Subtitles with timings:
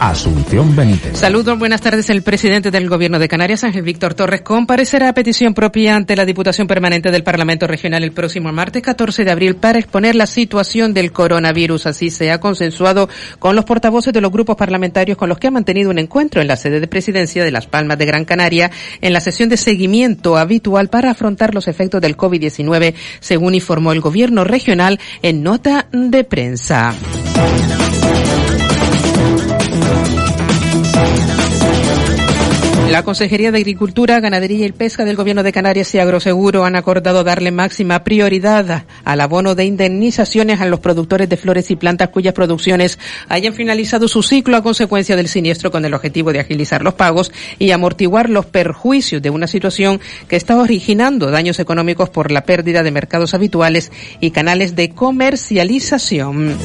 [0.00, 1.16] Asunción Benítez.
[1.16, 2.10] Saludos, buenas tardes.
[2.10, 6.24] El presidente del Gobierno de Canarias, Ángel Víctor Torres, comparecerá a petición propia ante la
[6.24, 10.94] Diputación Permanente del Parlamento Regional el próximo martes 14 de abril para exponer la situación
[10.94, 11.86] del coronavirus.
[11.86, 13.08] Así se ha consensuado
[13.38, 16.48] con los portavoces de los grupos parlamentarios con los que ha mantenido un encuentro en
[16.48, 18.70] la sede de presidencia de Las Palmas de Gran Canaria
[19.00, 24.00] en la sesión de seguimiento habitual para afrontar los efectos del COVID-19, según informó el
[24.00, 26.94] Gobierno regional en nota de prensa.
[32.90, 37.24] La Consejería de Agricultura, Ganadería y Pesca del Gobierno de Canarias y Agroseguro han acordado
[37.24, 42.34] darle máxima prioridad al abono de indemnizaciones a los productores de flores y plantas cuyas
[42.34, 46.94] producciones hayan finalizado su ciclo a consecuencia del siniestro con el objetivo de agilizar los
[46.94, 52.44] pagos y amortiguar los perjuicios de una situación que está originando daños económicos por la
[52.44, 53.90] pérdida de mercados habituales
[54.20, 56.56] y canales de comercialización.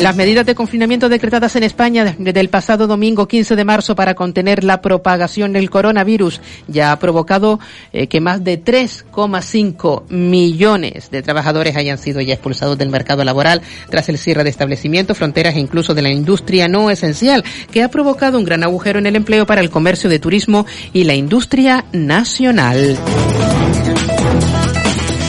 [0.00, 4.14] Las medidas de confinamiento decretadas en España desde el pasado domingo 15 de marzo para
[4.14, 7.58] contener la propagación del coronavirus ya ha provocado
[7.92, 13.62] eh, que más de 3,5 millones de trabajadores hayan sido ya expulsados del mercado laboral
[13.88, 17.88] tras el cierre de establecimientos, fronteras e incluso de la industria no esencial, que ha
[17.88, 21.86] provocado un gran agujero en el empleo para el comercio de turismo y la industria
[21.92, 22.98] nacional.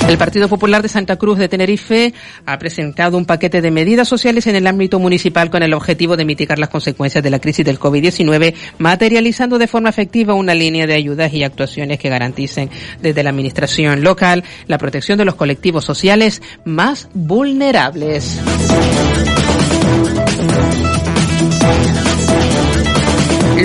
[0.08, 2.14] El Partido Popular de Santa Cruz de Tenerife
[2.46, 6.26] ha presentado un paquete de medidas sociales en el ámbito municipal con el objetivo de
[6.26, 10.94] mitigar las consecuencias de la crisis del COVID-19, materializando de forma efectiva una línea de
[10.94, 12.70] ayudas y actuaciones que garanticen
[13.02, 18.40] desde la administración local la protección de los colectivos sociales más vulnerables.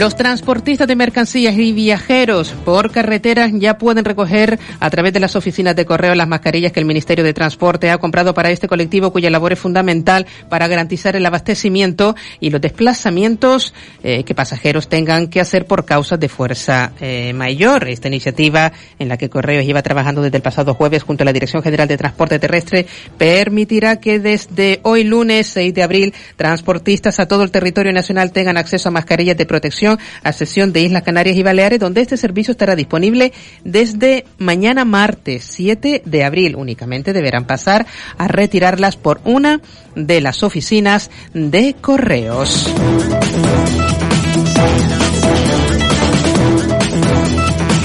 [0.01, 5.37] Los transportistas de mercancías y viajeros por carreteras ya pueden recoger a través de las
[5.37, 9.13] oficinas de correo las mascarillas que el Ministerio de Transporte ha comprado para este colectivo
[9.13, 15.27] cuya labor es fundamental para garantizar el abastecimiento y los desplazamientos eh, que pasajeros tengan
[15.27, 17.87] que hacer por causas de fuerza eh, mayor.
[17.87, 21.35] Esta iniciativa en la que Correos lleva trabajando desde el pasado jueves junto a la
[21.35, 22.87] Dirección General de Transporte Terrestre
[23.19, 28.57] permitirá que desde hoy lunes 6 de abril transportistas a todo el territorio nacional tengan
[28.57, 29.90] acceso a mascarillas de protección
[30.23, 33.33] a sesión de Islas Canarias y Baleares, donde este servicio estará disponible
[33.65, 36.57] desde mañana martes 7 de abril.
[36.57, 37.87] Únicamente deberán pasar
[38.19, 39.61] a retirarlas por una
[39.95, 42.71] de las oficinas de correos.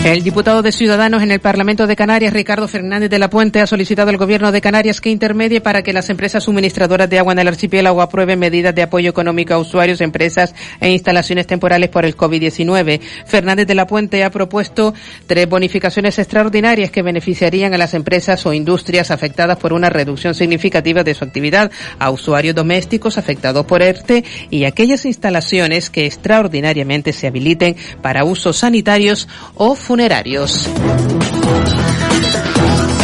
[0.06, 3.66] El diputado de Ciudadanos en el Parlamento de Canarias, Ricardo Fernández de la Puente, ha
[3.66, 7.40] solicitado al Gobierno de Canarias que intermedie para que las empresas suministradoras de agua en
[7.40, 12.16] el archipiélago aprueben medidas de apoyo económico a usuarios, empresas e instalaciones temporales por el
[12.16, 13.02] COVID-19.
[13.26, 14.94] Fernández de la Puente ha propuesto
[15.26, 21.04] tres bonificaciones extraordinarias que beneficiarían a las empresas o industrias afectadas por una reducción significativa
[21.04, 27.26] de su actividad, a usuarios domésticos afectados por ERTE y aquellas instalaciones que extraordinariamente se
[27.26, 29.76] habiliten para usos sanitarios o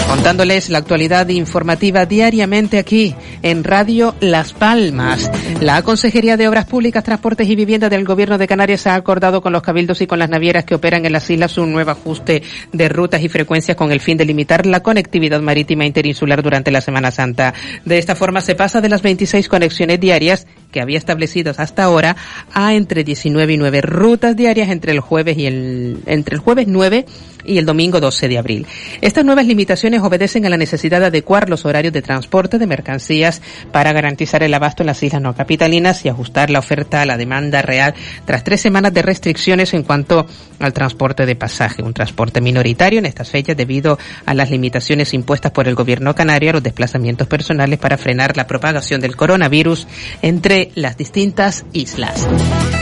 [0.09, 5.31] Contándoles la actualidad informativa diariamente aquí en Radio Las Palmas.
[5.61, 9.53] La Consejería de Obras Públicas, Transportes y Vivienda del Gobierno de Canarias ha acordado con
[9.53, 12.43] los cabildos y con las navieras que operan en las islas un nuevo ajuste
[12.73, 16.81] de rutas y frecuencias con el fin de limitar la conectividad marítima interinsular durante la
[16.81, 17.53] Semana Santa.
[17.85, 22.15] De esta forma se pasa de las 26 conexiones diarias que había establecidos hasta ahora
[22.53, 26.67] a entre 19 y 9 rutas diarias entre el jueves y el entre el jueves
[26.67, 27.05] 9
[27.45, 28.67] y el domingo 12 de abril.
[29.01, 33.41] Estas nuevas limitaciones obedecen a la necesidad de adecuar los horarios de transporte de mercancías
[33.71, 37.17] para garantizar el abasto en las islas no capitalinas y ajustar la oferta a la
[37.17, 37.93] demanda real
[38.25, 40.25] tras tres semanas de restricciones en cuanto
[40.59, 45.51] al transporte de pasaje, un transporte minoritario en estas fechas debido a las limitaciones impuestas
[45.51, 49.87] por el gobierno canario a los desplazamientos personales para frenar la propagación del coronavirus
[50.21, 52.27] entre las distintas islas.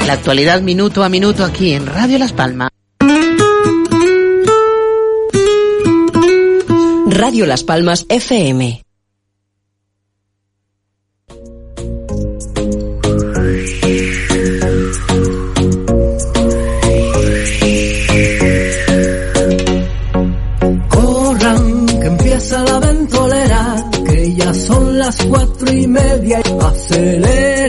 [0.06, 2.70] La actualidad minuto a minuto aquí en Radio Las Palmas.
[7.06, 8.82] Radio Las Palmas FM.
[20.90, 26.42] Corran, que empieza la ventolera, que ya son las cuatro y media.
[26.62, 27.69] Acelera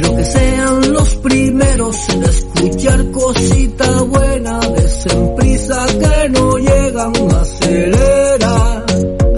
[0.00, 4.60] quiero que sean los primeros en escuchar cosita buena.
[4.60, 8.84] Desen prisa que no llegan, acelera.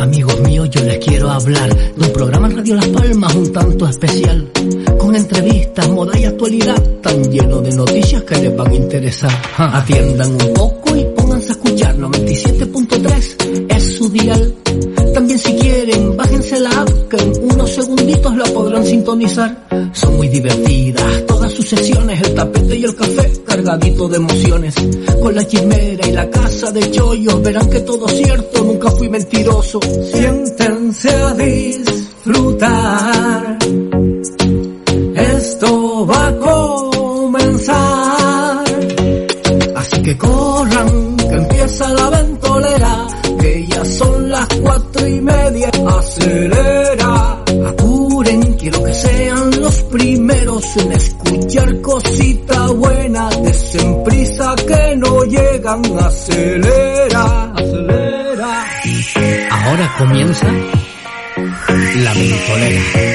[0.01, 3.89] Amigos míos, yo les quiero hablar de un programa en Radio Las Palmas un tanto
[3.89, 4.51] especial.
[4.99, 9.33] Con entrevistas, moda y actualidad, tan lleno de noticias que les van a interesar.
[9.57, 14.55] Atiendan un poco y pónganse a escuchar 97.3 es su dial.
[19.93, 24.75] Son muy divertidas todas sus sesiones, el tapete y el café cargadito de emociones.
[25.21, 29.81] Con la chimera y la casa de chollos verán que todo cierto, nunca fui mentiroso.
[30.13, 31.90] Siéntense a disfrutar.
[60.01, 60.47] Comienza
[61.97, 63.10] la ventolera.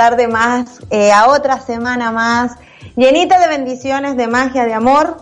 [0.00, 2.52] Tarde más, eh, a otra semana más,
[2.96, 5.18] llenita de bendiciones, de magia, de amor.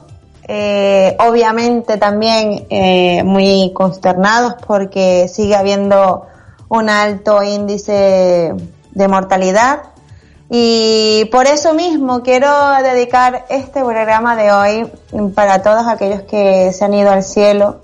[0.47, 6.29] Eh, obviamente también eh, muy consternados porque sigue habiendo
[6.69, 8.55] un alto índice
[8.93, 9.81] de mortalidad.
[10.49, 12.49] Y por eso mismo quiero
[12.81, 17.81] dedicar este programa de hoy para todos aquellos que se han ido al cielo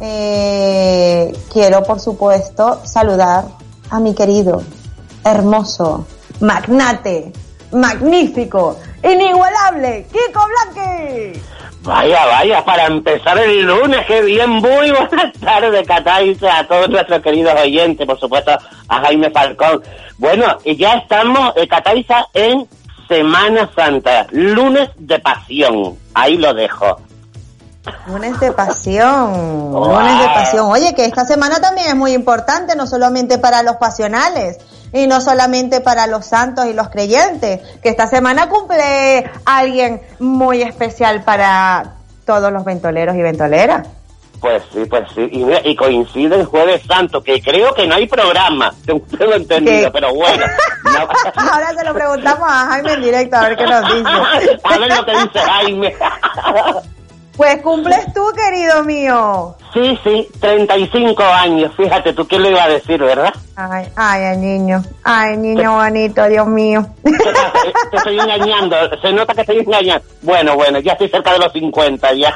[0.00, 3.44] eh, quiero, por supuesto, saludar
[3.90, 4.62] a mi querido,
[5.24, 6.06] hermoso,
[6.40, 7.32] magnate,
[7.72, 11.40] magnífico, inigualable, Kiko Blanqui.
[11.82, 17.20] Vaya, vaya, para empezar el lunes, qué bien, muy buenas tardes, Cataiza, a todos nuestros
[17.20, 18.52] queridos oyentes, por supuesto,
[18.88, 19.82] a Jaime Falcón.
[20.16, 22.66] Bueno, y ya estamos, eh, Cataiza, en
[23.06, 27.00] Semana Santa, lunes de pasión, ahí lo dejo.
[28.06, 30.66] Lunes de pasión, lunes de pasión.
[30.70, 34.58] Oye, que esta semana también es muy importante, no solamente para los pasionales
[34.92, 40.62] y no solamente para los santos y los creyentes, que esta semana cumple alguien muy
[40.62, 43.86] especial para todos los ventoleros y ventoleras.
[44.40, 47.94] Pues sí, pues sí, y, mira, y coincide el Jueves Santo, que creo que no
[47.94, 49.90] hay programa, tengo tengo entendido, ¿Qué?
[49.90, 50.44] pero bueno.
[50.84, 51.08] no-
[51.52, 54.58] Ahora se lo preguntamos a Jaime en directo a ver qué nos dice.
[54.64, 55.96] a ver lo que dice Jaime.
[57.36, 59.56] Pues cumples tú, querido mío.
[59.72, 63.34] sí, sí, 35 años, fíjate tú qué le iba a decir, ¿verdad?
[63.56, 64.82] Ay, ay, ay, niño.
[65.02, 66.86] Ay, niño bonito, Dios mío.
[67.02, 70.04] Te estoy engañando, se nota que estoy engañando.
[70.22, 72.34] Bueno, bueno, ya estoy cerca de los 50 ya.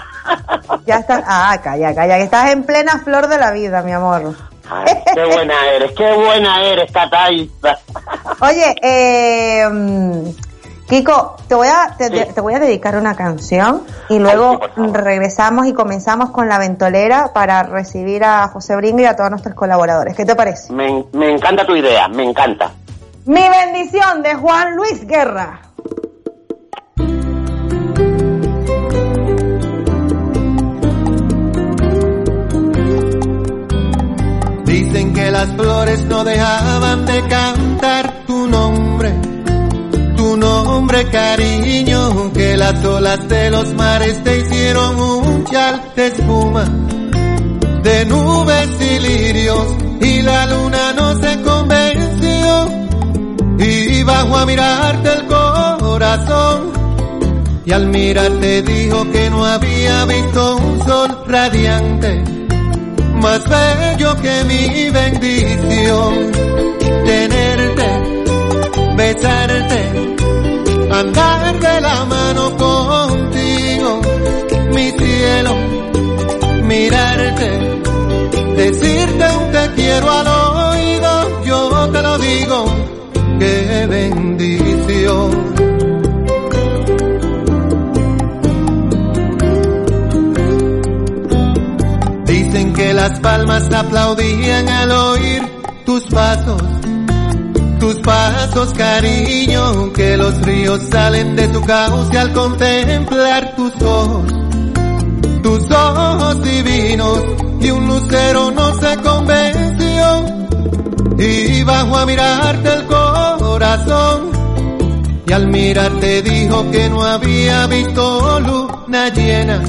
[0.85, 4.35] Ya estás, ah, calla, calla, que estás en plena flor de la vida, mi amor.
[4.71, 7.79] Ay, qué buena eres, qué buena eres, Cataiza.
[8.41, 9.65] Oye, eh,
[10.89, 12.33] Kiko, te voy a te, Sí.
[12.35, 16.59] te voy a dedicar una canción y luego Ay, sí, regresamos y comenzamos con la
[16.59, 20.17] ventolera para recibir a José Bringo y a todos nuestros colaboradores.
[20.17, 20.73] ¿Qué te parece?
[20.73, 22.71] Me, me encanta tu idea, me encanta.
[23.27, 25.61] Mi bendición de Juan Luis Guerra.
[34.65, 39.13] Dicen que las flores no dejaban de cantar tu nombre,
[40.87, 46.65] de cariño, que las olas de los mares te hicieron un chal de espuma,
[47.83, 49.67] de nubes y lirios,
[50.01, 52.69] y la luna no se convenció,
[53.59, 56.73] y bajo a mirarte el corazón,
[57.65, 62.23] y al mirarte dijo que no había visto un sol radiante,
[63.21, 66.33] más bello que mi bendición,
[67.05, 67.89] tenerte,
[68.97, 69.78] besarte,
[70.99, 74.01] andar de la mano contigo,
[74.75, 75.57] mi cielo,
[76.65, 77.51] mirarte,
[78.57, 82.65] decirte un te quiero al oído, yo te lo digo,
[83.39, 85.31] qué bendición.
[92.27, 95.43] Dicen que las palmas aplaudían al oír
[95.85, 96.78] tus pasos
[97.79, 104.25] tus pasos, cariño, que los ríos salen de tu cauce al contemplar tus ojos,
[105.43, 107.25] tus ojos divinos,
[107.61, 110.25] y un lucero no se convenció,
[111.19, 114.31] y bajo a mirarte el corazón,
[115.27, 119.63] y al mirarte dijo que no había visto luna llena,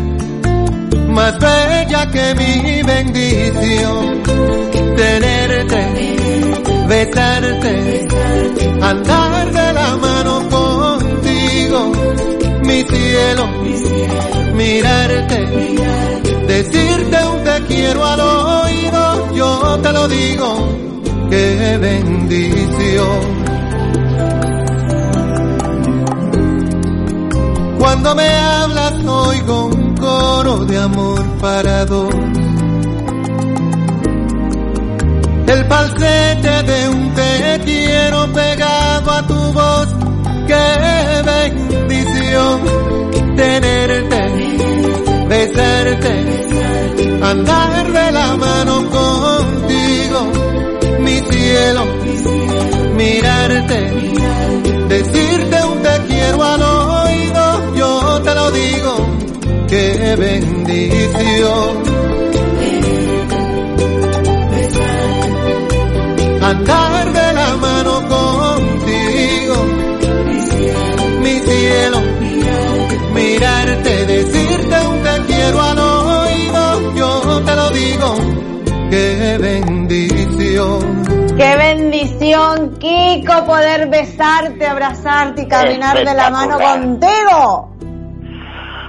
[1.09, 4.23] más bella que mi bendición,
[4.95, 6.18] tenerte
[6.89, 8.07] besarte,
[8.81, 11.91] andar de la mano contigo,
[12.63, 13.47] mi cielo,
[14.55, 15.39] mirarte,
[16.47, 20.49] decirte un te quiero al oído, yo te lo digo,
[21.29, 23.39] qué bendición.
[27.77, 32.13] Cuando me hablas oigo un coro de amor para dos
[35.49, 39.87] el falsete de un te quiero pegado a tu voz,
[40.47, 42.61] qué bendición
[43.35, 44.21] tenerte,
[45.27, 46.13] besarte,
[47.23, 50.31] andar de la mano contigo,
[50.99, 51.83] mi cielo,
[52.95, 53.79] mirarte,
[54.87, 59.09] decirte un te quiero al oído, yo te lo digo,
[59.67, 61.88] qué bendición.
[82.29, 87.75] Bendición, Kiko, poder besarte, abrazarte y caminar de la mano contigo.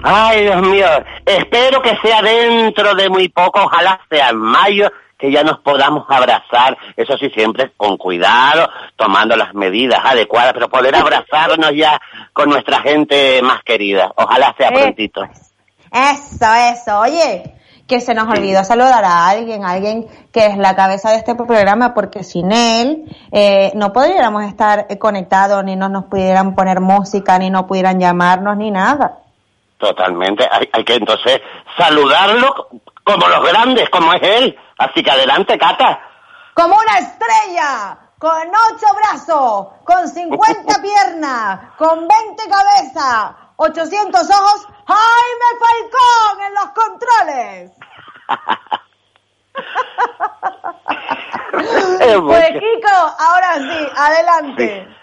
[0.02, 0.86] Ay, Dios mío,
[1.26, 6.06] espero que sea dentro de muy poco, ojalá sea en mayo, que ya nos podamos
[6.08, 12.00] abrazar, eso sí, siempre con cuidado, tomando las medidas adecuadas, pero poder abrazarnos ya
[12.32, 14.10] con nuestra gente más querida.
[14.16, 15.22] Ojalá sea prontito.
[15.92, 17.00] Eso, eso.
[17.00, 17.59] Oye,
[17.90, 21.92] que se nos olvidó saludar a alguien, alguien que es la cabeza de este programa,
[21.92, 27.50] porque sin él eh, no podríamos estar conectados, ni no nos pudieran poner música, ni
[27.50, 29.18] no pudieran llamarnos, ni nada.
[29.76, 30.48] Totalmente.
[30.48, 31.40] Hay, hay que entonces
[31.76, 32.68] saludarlo
[33.02, 34.56] como los grandes, como es él.
[34.78, 36.00] Así que adelante, Cata.
[36.54, 45.50] Como una estrella, con ocho brazos, con 50 piernas, con 20 cabezas, 800 ojos, Jaime
[45.58, 47.79] Falcón en los controles.
[52.26, 54.86] pues Kiko, ahora sí, adelante.
[54.88, 54.94] Sí.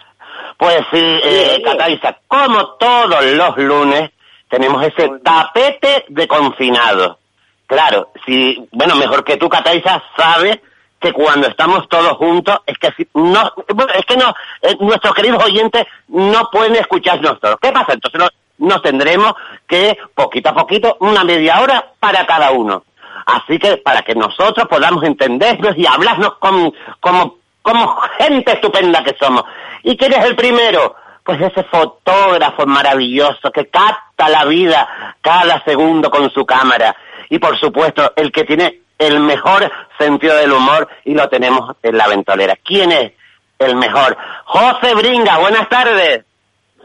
[0.57, 4.11] Pues sí, eh, Cataliza, como todos los lunes,
[4.49, 7.19] tenemos ese tapete de confinado.
[7.67, 10.61] Claro, si, bueno, mejor que tú, Cataiza, sabe
[10.99, 13.53] que cuando estamos todos juntos, es que si, no,
[13.93, 17.57] es que no, eh, nuestros queridos oyentes no pueden escucharnos todos.
[17.61, 17.93] ¿Qué pasa?
[17.93, 19.33] Entonces nos, nos tendremos
[19.67, 22.83] que, poquito a poquito, una media hora para cada uno.
[23.27, 29.17] Así que para que nosotros podamos entendernos y hablarnos con, como, como gente estupenda que
[29.19, 29.43] somos.
[29.83, 30.95] ¿Y quién es el primero?
[31.25, 36.95] Pues ese fotógrafo maravilloso que capta la vida cada segundo con su cámara
[37.29, 39.69] y por supuesto el que tiene el mejor
[39.99, 42.55] sentido del humor y lo tenemos en la ventolera.
[42.63, 43.11] ¿Quién es
[43.59, 44.15] el mejor?
[44.45, 46.23] José Bringa, buenas tardes.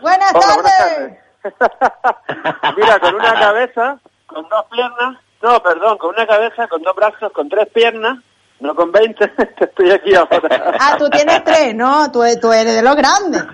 [0.01, 1.19] Buenas Hola, tardes.
[1.45, 2.75] buenas tardes.
[2.77, 7.33] Mira, con una cabeza, con dos piernas, no, perdón, con una cabeza, con dos brazos,
[7.33, 8.19] con tres piernas,
[8.61, 9.31] no con veinte,
[9.61, 10.75] estoy aquí ahora.
[10.81, 12.11] Ah, tú tienes tres, ¿no?
[12.13, 13.43] Tú, tú eres de los grandes.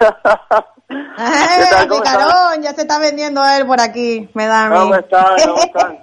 [0.88, 4.76] ¿Cómo picarón, ya se está vendiendo él por aquí, me da a mí.
[4.78, 5.36] ¿Cómo están?
[5.44, 5.98] ¿Cómo están?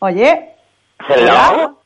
[0.00, 0.56] Oye,
[1.08, 1.76] Hello.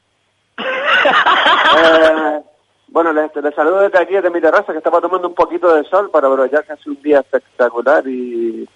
[0.59, 2.42] Eh,
[2.88, 5.83] Bueno, les, les saludo desde aquí, desde mi terraza, que estaba tomando un poquito de
[5.88, 8.68] sol para aprovechar que hace un día espectacular y,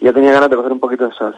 [0.00, 1.36] y yo tenía ganas de coger un poquito de sol.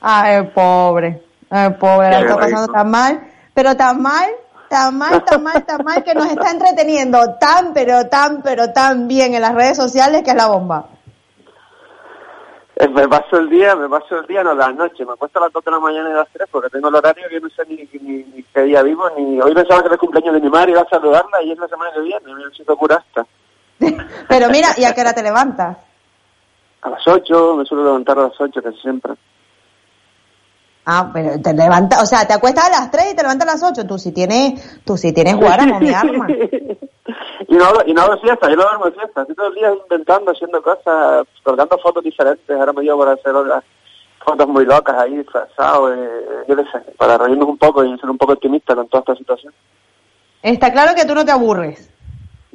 [0.00, 1.22] Ay, pobre.
[1.50, 3.20] Ay, pobre, la está pasando tan mal.
[3.54, 4.30] Pero tan mal,
[4.68, 9.08] tan mal, tan mal, tan mal que nos está entreteniendo tan, pero tan, pero tan
[9.08, 10.86] bien en las redes sociales que es la bomba.
[12.76, 15.44] Eh, Me paso el día, me paso el día, no la noche, me acuesto a
[15.44, 17.48] las 2 de la mañana y a las 3 porque tengo el horario que no
[17.48, 20.40] sé ni, ni, ni qué día vivo, ni hoy pensaba que era el cumpleaños de
[20.40, 23.24] mi madre, iba a saludarla y es la semana que viene, me siento curasta.
[24.28, 25.78] Pero mira, ¿y a qué hora te levantas?
[26.86, 29.14] A las 8, me suelo levantar a las 8 casi siempre.
[30.84, 33.52] Ah, pero te levantas, o sea, te acuestas a las 3 y te levantas a
[33.52, 33.86] las 8.
[33.88, 36.28] Tú si tienes, tú si tienes guáramo, mi arma.
[37.48, 39.72] Y no, hago- y no hago siesta, yo no duermo siesta, estoy todo el día
[39.82, 43.64] inventando, haciendo cosas, colgando fotos diferentes, ahora me llevo para hacer otras
[44.24, 48.08] fotos muy locas ahí, disfrazado, eh, yo qué sé, para reírnos un poco y ser
[48.10, 49.52] un poco optimista con toda esta situación.
[50.42, 51.90] Está claro que tú no te aburres.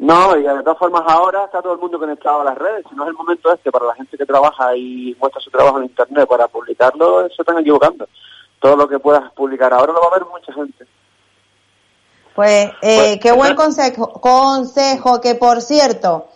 [0.02, 2.96] No, y de todas formas ahora está todo el mundo conectado a las redes, si
[2.96, 5.84] no es el momento este para la gente que trabaja y muestra su trabajo en
[5.84, 8.08] internet para publicarlo, se están equivocando.
[8.60, 10.88] Todo lo que puedas publicar ahora lo va a ver mucha gente.
[12.34, 16.30] Pues, eh, Pues, qué buen consejo, consejo, que por cierto,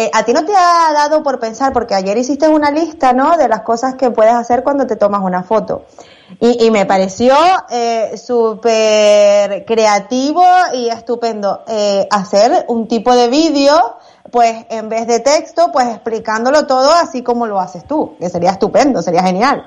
[0.00, 3.36] eh, a ti no te ha dado por pensar, porque ayer hiciste una lista, ¿no?
[3.36, 5.84] De las cosas que puedes hacer cuando te tomas una foto.
[6.40, 7.34] Y, y me pareció
[7.68, 10.42] eh, súper creativo
[10.72, 13.98] y estupendo eh, hacer un tipo de vídeo,
[14.32, 18.52] pues en vez de texto, pues explicándolo todo así como lo haces tú, que sería
[18.52, 19.66] estupendo, sería genial.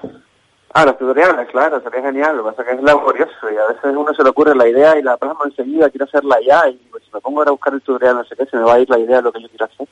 [0.73, 2.37] Ah, los tutoriales, claro, sería genial.
[2.37, 4.67] Lo que pasa es que es laborioso y a veces uno se le ocurre la
[4.67, 7.51] idea y la plasma enseguida, quiero hacerla ya y pues, si me pongo ahora a
[7.51, 9.31] buscar el tutorial, no sé qué, se me va a ir la idea de lo
[9.31, 9.87] que yo quiero hacer.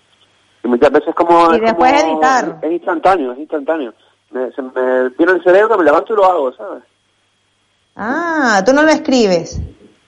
[0.72, 1.52] Muchas veces como...
[1.52, 2.60] Y es después como- editar.
[2.62, 3.94] Es instantáneo, es instantáneo.
[4.32, 6.84] Me, se me viene el cerebro, me levanto y lo hago, ¿sabes?
[7.96, 9.60] Ah, tú no lo escribes.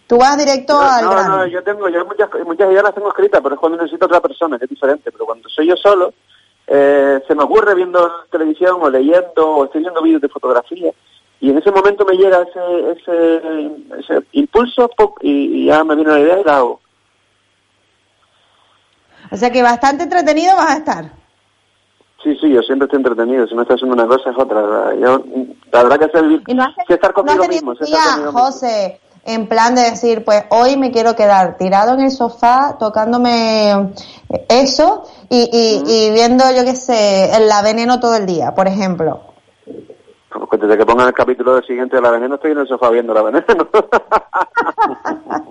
[0.07, 1.37] Tú vas directo al no, grano.
[1.37, 4.21] no, yo tengo, yo muchas, muchas ideas las tengo escritas, pero es cuando necesito otra
[4.21, 5.11] persona, que es diferente.
[5.11, 6.13] Pero cuando soy yo solo,
[6.67, 10.91] eh, se me ocurre viendo televisión o leyendo o estoy viendo vídeos de fotografía
[11.41, 15.95] y en ese momento me llega ese, ese, ese impulso pop, y, y ya me
[15.95, 16.79] viene la idea y la hago.
[19.31, 21.11] O sea que bastante entretenido vas a estar.
[22.23, 23.45] Sí, sí, yo siempre estoy entretenido.
[23.47, 24.95] Si no estoy haciendo una cosa es otra.
[24.95, 25.23] Yo,
[25.71, 27.75] la verdad que es el, Y no has, sí estar no has conmigo mismo.
[27.75, 28.45] sí estar día, conmigo mismo.
[28.45, 33.93] José, en plan de decir, pues hoy me quiero quedar tirado en el sofá tocándome
[34.47, 38.67] eso y, y, y viendo, yo qué sé, el la veneno todo el día, por
[38.67, 39.21] ejemplo.
[40.49, 42.89] Pues desde que pongan el capítulo del siguiente de La Veneno estoy en el sofá
[42.89, 43.45] viendo La Veneno.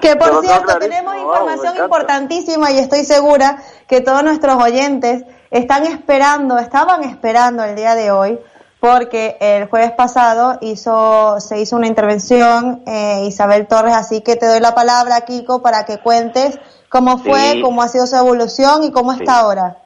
[0.00, 1.84] Que por cierto, tenemos información encanta.
[1.84, 3.56] importantísima y estoy segura
[3.88, 8.38] que todos nuestros oyentes están esperando, estaban esperando el día de hoy,
[8.80, 14.46] porque el jueves pasado hizo, se hizo una intervención eh, Isabel Torres, así que te
[14.46, 16.58] doy la palabra, Kiko, para que cuentes
[16.88, 17.60] cómo fue, Sí.
[17.62, 19.76] cómo ha sido su evolución y cómo está ahora.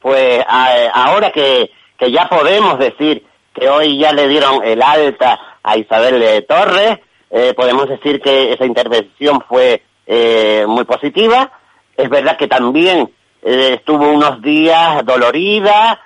[0.00, 5.38] Pues a- ahora que, que ya podemos decir que hoy ya le dieron el alta
[5.62, 6.98] a Isabel de Torres,
[7.30, 11.50] eh, podemos decir que esa intervención fue eh, muy positiva.
[11.96, 13.08] Es verdad que también
[13.42, 16.00] eh, estuvo unos días dolorida,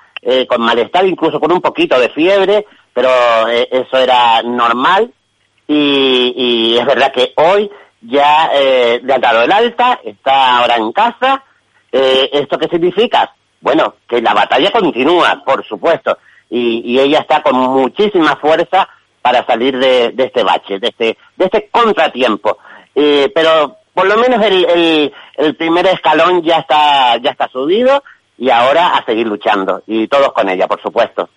[0.48, 3.10] con malestar, incluso con un poquito de fiebre, pero
[3.46, 5.12] eso era normal.
[5.68, 11.44] Y, es verdad que hoy ya le han dado el alta, está ahora en casa.
[11.92, 13.34] ¿Esto qué significa?
[13.60, 16.16] Bueno, que la batalla continúa, por supuesto,
[16.48, 18.88] y ella está con muchísima fuerza
[19.24, 22.58] para salir de, de este bache, de este, de este contratiempo.
[22.94, 28.02] Eh, pero por lo menos el, el, el primer escalón ya está, ya está subido
[28.36, 31.30] y ahora a seguir luchando, y todos con ella, por supuesto.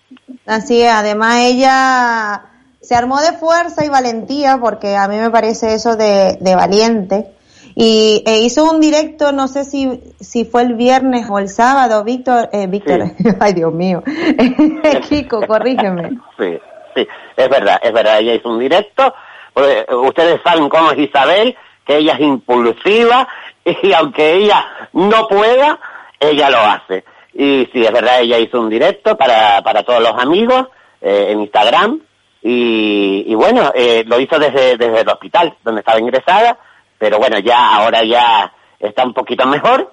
[0.44, 2.42] Así es, además ella
[2.78, 7.28] se armó de fuerza y valentía, porque a mí me parece eso de, de valiente,
[7.74, 12.04] y e hizo un directo, no sé si, si fue el viernes o el sábado,
[12.04, 14.02] Víctor, eh, Víctor, ay Dios mío,
[15.08, 16.18] Kiko, corrígeme.
[16.36, 16.58] Sí,
[16.94, 19.14] sí, es verdad, es verdad, ella hizo un directo,
[19.52, 23.26] porque ustedes saben cómo es Isabel, que ella es impulsiva,
[23.64, 25.78] y aunque ella no pueda,
[26.20, 27.04] ella lo hace.
[27.34, 30.66] Y sí, es verdad, ella hizo un directo para, para todos los amigos
[31.00, 32.00] eh, en Instagram,
[32.40, 36.56] y, bueno, eh, lo hizo desde, desde el hospital, donde estaba ingresada,
[36.96, 39.92] pero bueno, ya ahora ya está un poquito mejor,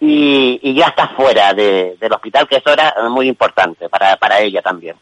[0.00, 4.40] y, y ya está fuera de- del hospital, que eso era muy importante para, para
[4.40, 4.96] ella también.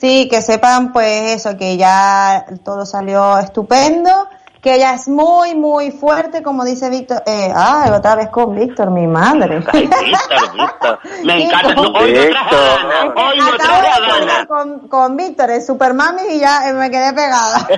[0.00, 4.28] Sí, que sepan pues eso, que ya todo salió estupendo,
[4.62, 8.90] que ella es muy, muy fuerte, como dice Víctor, eh, ay, otra vez con Víctor,
[8.90, 9.62] mi madre.
[9.72, 10.98] Ay, Víctor, Víctor.
[11.24, 11.74] Me encanta.
[11.74, 13.14] con- No, hoy no traje a Dana.
[13.16, 17.68] Hoy no traje a con, con Víctor, el Supermami, y ya me quedé pegada.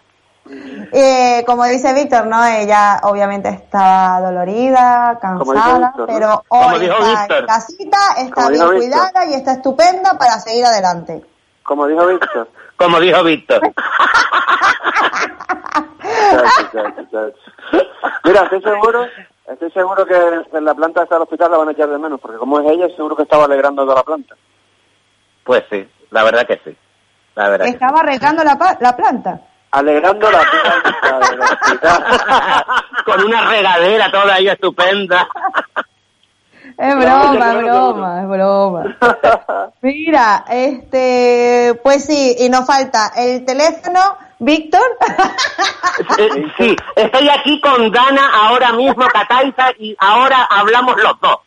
[0.92, 2.44] Eh, como dice Víctor, ¿no?
[2.46, 6.06] Ella obviamente está dolorida, cansada, Víctor, ¿no?
[6.06, 8.78] pero hoy está en casita, está Como bien Víctor.
[8.78, 11.22] cuidada y está estupenda para seguir adelante.
[11.62, 12.48] Como dijo Víctor.
[12.76, 13.60] Como dijo Víctor.
[18.24, 19.06] Mira, estoy seguro,
[19.48, 20.14] estoy seguro que
[20.52, 22.70] en la planta esta del hospital la van a echar de menos, porque como es
[22.70, 24.34] ella, seguro que estaba alegrando toda la planta.
[25.44, 26.76] Pues sí, la verdad que sí.
[27.34, 27.74] La verdad que sí.
[27.76, 29.40] Estaba regando la, pa- la planta.
[29.76, 32.04] Alegrando la planta del hospital.
[33.04, 35.28] Con una regadera toda ahí estupenda.
[36.78, 38.96] Es No, broma, que broma, es broma.
[39.82, 44.96] Mira, este, pues sí, y nos falta el teléfono, Víctor.
[46.16, 51.36] Eh, sí, estoy aquí con Dana ahora mismo, Cataiza, y ahora hablamos los dos.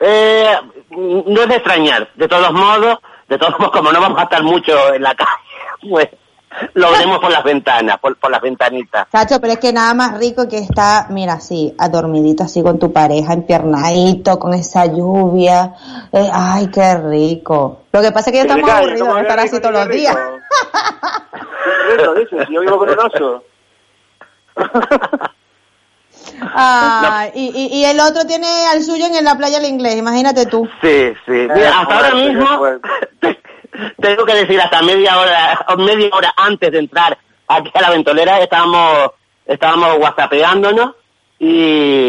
[0.00, 0.54] Eh,
[0.90, 2.08] no es de extrañar.
[2.14, 5.30] De todos modos, de todos modos, como no vamos a estar mucho en la calle,
[5.88, 6.08] pues
[6.74, 9.06] lo veremos por las ventanas, por, por las ventanitas.
[9.12, 12.92] Chacho, pero es que nada más rico que está, mira, así, adormidito así con tu
[12.92, 15.74] pareja, empiernadito, con esa lluvia.
[16.12, 17.82] Eh, ay, qué rico.
[17.92, 19.88] Lo que pasa es que yo Que estamos aburridos ¿cómo de estar así todos los
[19.90, 20.16] días.
[21.88, 23.44] Qué rico, dices, yo vivo con un oso.
[26.42, 30.46] Ah, y, y, y el otro tiene al suyo en la playa del inglés, imagínate
[30.46, 30.68] tú.
[30.82, 31.32] Sí, sí.
[31.32, 32.46] Mira, Eh, hasta ahora mismo,
[34.00, 38.40] tengo que decir, hasta media hora, media hora antes de entrar aquí a la ventolera,
[38.40, 39.10] estábamos,
[39.46, 40.94] estábamos whatsappeándonos
[41.38, 41.46] y,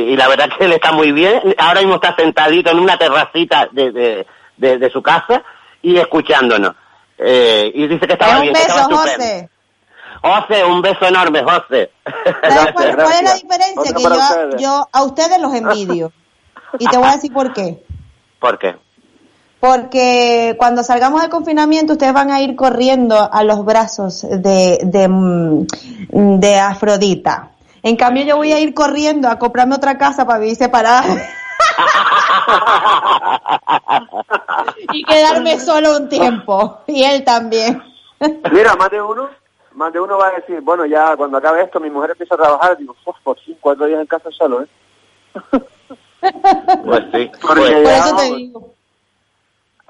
[0.09, 1.55] y la verdad que él está muy bien.
[1.57, 4.27] Ahora mismo está sentadito en una terracita de, de,
[4.57, 5.43] de, de su casa
[5.81, 6.73] y escuchándonos.
[7.17, 9.23] Eh, y dice que estaba un bien, que beso, estaba estupendo.
[9.23, 9.49] José.
[10.21, 11.91] José, un beso enorme, José.
[12.41, 13.93] ¿Sabes cuál, cuál es la diferencia?
[13.93, 14.61] Que yo, ustedes.
[14.61, 16.11] yo a ustedes los envidio.
[16.79, 17.83] Y te voy a decir por qué.
[18.39, 18.75] ¿Por qué?
[19.59, 25.07] Porque cuando salgamos del confinamiento ustedes van a ir corriendo a los brazos de, de,
[25.07, 25.67] mm,
[26.39, 27.51] de Afrodita.
[27.83, 31.03] En cambio yo voy a ir corriendo a comprarme otra casa para vivir separada
[34.93, 36.79] y quedarme solo un tiempo.
[36.87, 37.83] Y él también.
[38.51, 39.29] Mira, más de uno,
[39.73, 42.39] más de uno va a decir, bueno, ya cuando acabe esto, mi mujer empieza a
[42.39, 44.67] trabajar, digo, "Uf, por fin, cuatro días en casa solo, ¿eh?
[46.21, 47.31] Pues sí.
[47.41, 48.73] Porque Pues, Por ya, eso te digo.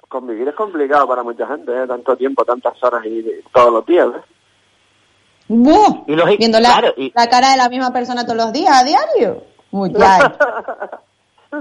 [0.07, 1.87] convivir es complicado para mucha gente, ¿eh?
[1.87, 4.21] Tanto tiempo, tantas horas y todos los días, ¿eh?
[5.49, 8.81] Y lógico- Viendo la, claro, y- la cara de la misma persona todos los días,
[8.81, 9.43] a diario.
[9.71, 10.37] Muchacho.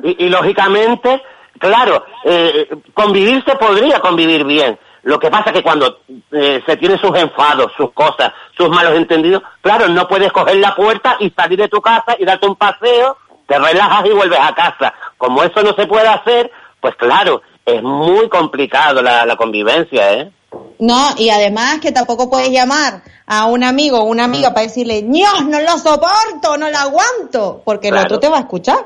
[0.04, 1.20] Y, y lógicamente,
[1.58, 4.78] claro, eh, convivir se podría convivir bien.
[5.02, 6.00] Lo que pasa que cuando
[6.32, 10.74] eh, se tienen sus enfados, sus cosas, sus malos entendidos, claro, no puedes coger la
[10.74, 14.54] puerta y salir de tu casa y darte un paseo, te relajas y vuelves a
[14.54, 14.92] casa.
[15.16, 20.30] Como eso no se puede hacer, pues claro, es muy complicado la, la convivencia, ¿eh?
[20.78, 25.02] No, y además que tampoco puedes llamar a un amigo o una amiga para decirle,
[25.02, 28.06] Dios, no lo soporto, no lo aguanto, porque el Claro.
[28.06, 28.78] otro te va a escuchar.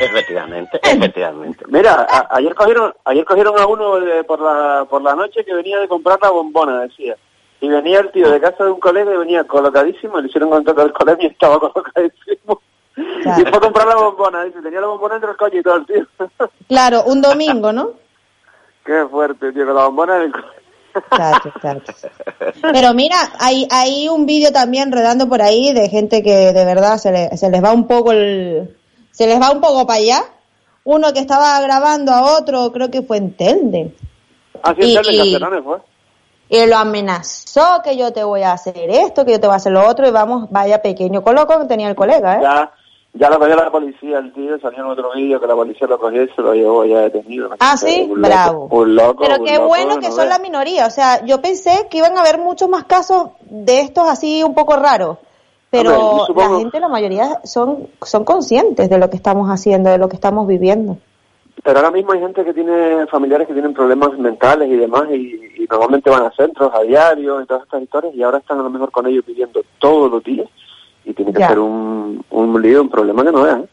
[0.00, 1.64] Efectivamente, efectivamente.
[1.68, 5.54] Mira, a- ayer cogieron, ayer cogieron a uno de- por la por la noche que
[5.54, 7.16] venía de comprar la bombona, decía.
[7.60, 10.82] Y venía el tío de casa de un colega y venía colocadísimo, le hicieron contrato
[10.82, 12.60] al colega y estaba colocadísimo.
[12.96, 15.76] Y fue a comprar la bombona, dice, tenía la bombona entre el coche y todo
[15.76, 16.06] el tío.
[16.68, 17.90] Claro, un domingo, ¿no?
[18.84, 20.46] Qué fuerte, tío, con la bombona en el coche.
[22.72, 26.96] Pero mira, hay, hay un vídeo también rodando por ahí de gente que de verdad
[26.98, 28.76] se, le- se les va un poco el,
[29.18, 30.22] se les va un poco para allá.
[30.84, 33.92] Uno que estaba grabando a otro, creo que fue en Telde.
[34.78, 35.78] Y- el de y- Castellanes fue.
[36.50, 39.56] Y lo amenazó que yo te voy a hacer esto, que yo te voy a
[39.56, 42.40] hacer lo otro, y vamos, vaya pequeño coloco que tenía el colega, ¿eh?
[42.42, 42.72] Ya,
[43.14, 45.98] ya lo cogió la policía, el tío, salió en otro vídeo que la policía lo
[45.98, 47.50] cogió y se lo llevó ya detenido.
[47.58, 48.68] Ah, sí, Un loco, bravo.
[48.70, 50.86] Un loco, Pero un qué loco, bueno no que son la minoría.
[50.86, 54.54] O sea, yo pensé que iban a haber muchos más casos de estos así un
[54.54, 55.18] poco raros.
[55.70, 59.98] Pero supongo- la gente, la mayoría, son, son conscientes de lo que estamos haciendo, de
[59.98, 60.96] lo que estamos viviendo.
[61.62, 65.40] Pero ahora mismo hay gente que tiene familiares que tienen problemas mentales y demás y,
[65.62, 68.62] y normalmente van a centros a diario y todas estas historias y ahora están a
[68.62, 70.46] lo mejor con ellos viviendo todos los días
[71.04, 71.48] y tiene que Ya.
[71.48, 73.62] ser un, un lío, un problema que no vean.
[73.62, 73.68] ¿eh?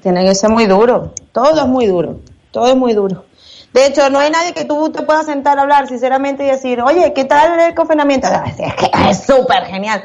[0.00, 1.12] Tiene que ser muy duro.
[1.32, 2.20] Todo es muy duro.
[2.52, 3.24] Todo es muy duro.
[3.72, 6.80] De hecho, no hay nadie que tú te puedas sentar a hablar sinceramente y decir,
[6.80, 8.28] oye, ¿qué tal el confinamiento?
[8.30, 10.02] Ah, Es que es súper genial.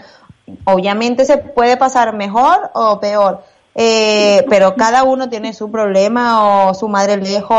[0.65, 3.41] Obviamente se puede pasar mejor o peor,
[3.75, 7.57] eh, pero cada uno tiene su problema o su madre lejos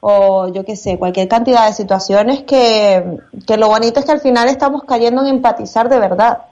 [0.00, 4.20] o, yo qué sé, cualquier cantidad de situaciones que, que lo bonito es que al
[4.20, 6.42] final estamos cayendo en empatizar de verdad.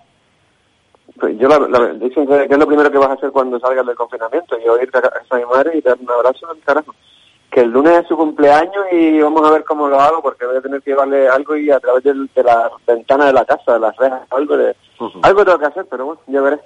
[1.21, 3.87] Pues yo la, la- dicen que, es lo primero que vas a hacer cuando salgas
[3.87, 6.93] del confinamiento y irte a casa de mi madre y dar un abrazo al carajo.
[7.55, 10.57] Que el lunes es su cumpleaños y vamos a ver cómo lo hago porque voy
[10.57, 13.79] a tener que llevarle algo y a través de la ventana de la casa, de
[13.79, 14.75] las rejas, algo de,
[15.23, 16.59] algo tengo que hacer, pero bueno, ya veré.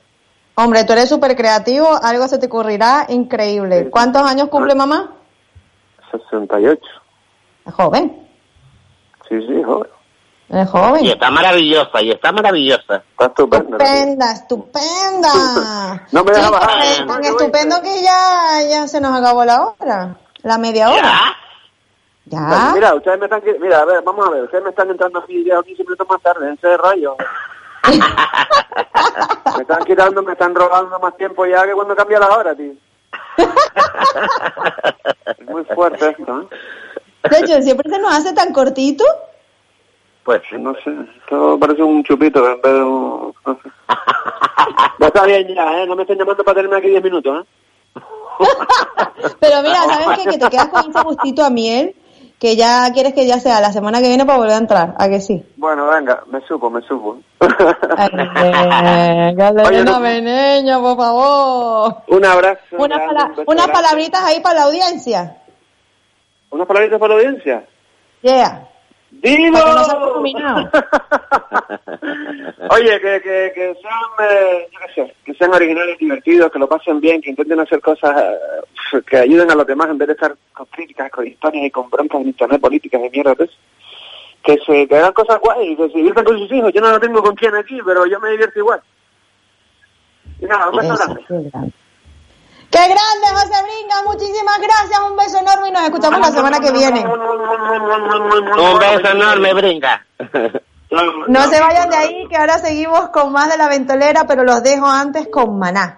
[0.54, 3.90] Hombre, tú eres súper creativo, algo se te ocurrirá increíble.
[3.90, 5.12] ¿Cuántos años cumple mamá?
[6.10, 6.80] 68.
[7.66, 8.26] Es joven,
[9.28, 9.90] Sí, sí, joven.
[10.48, 11.04] es joven.
[11.04, 13.02] Y está maravillosa, y está maravillosa.
[13.10, 13.26] Está.
[13.26, 16.06] Estupenda, estupenda.
[16.12, 17.06] No me deja bajar.
[17.06, 20.16] Tan estupendo que ya, ya se nos acabó la hora,
[20.48, 21.36] la media hora.
[22.24, 22.72] Ya.
[22.74, 23.42] Mira, ustedes me están...
[23.60, 24.42] Mira, a ver, vamos a ver.
[24.44, 27.16] Ustedes me están entrando aquí ya 15 minutos más tarde, en ese rollo.
[29.56, 32.72] me están quitando, me están robando más tiempo ya que cuando cambia la hora, tío.
[35.26, 36.46] es muy fuerte esto, ¿eh?
[37.30, 39.04] De hecho, siempre se nos hace tan cortito.
[40.24, 43.34] Pues no sé, esto parece un chupito en vez de un...
[43.46, 43.70] No sé.
[44.98, 45.86] Ya está bien ya, ¿eh?
[45.86, 47.46] No me estén llamando para tenerme aquí 10 minutos, ¿eh?
[49.40, 50.30] Pero mira, ¿sabes qué?
[50.30, 51.94] Que te quedas con ese gustito a miel,
[52.38, 55.08] que ya quieres que ya sea la semana que viene para volver a entrar, ¿a
[55.08, 55.44] que sí?
[55.56, 57.18] Bueno, venga, me supo, me supo.
[57.40, 59.82] Ay, Galena
[60.64, 61.96] no- por favor.
[62.08, 62.60] Un abrazo.
[62.78, 65.36] Unas, grande, pala- un unas palabritas ahí para la audiencia.
[66.50, 67.64] ¿Unas palabritas para la audiencia?
[68.22, 68.68] Yeah.
[70.12, 70.70] Combinado.
[72.70, 76.68] Oye, que, que, que sean, eh, yo qué sé, que sean originales, divertidos, que lo
[76.68, 80.14] pasen bien, que intenten hacer cosas eh, que ayuden a los demás en vez de
[80.14, 83.56] estar con críticas, con historias y con broncas en internet, políticas y mierda eso.
[84.42, 86.72] Que se que hagan cosas guay, que se diviertan con sus hijos.
[86.72, 88.80] Yo no lo tengo con quién aquí, pero yo me divierto igual.
[90.40, 91.04] Y nada, un beso Eso,
[91.50, 91.72] grande.
[92.70, 92.88] Qué grande.
[92.88, 94.02] ¡Qué grande, José Brinca!
[94.04, 97.04] Muchísimas gracias, un beso enorme y nos escuchamos la semana que viene.
[97.06, 100.04] Un beso enorme, brinca.
[101.28, 104.62] No se vayan de ahí, que ahora seguimos con más de la ventolera, pero los
[104.62, 105.97] dejo antes con Maná.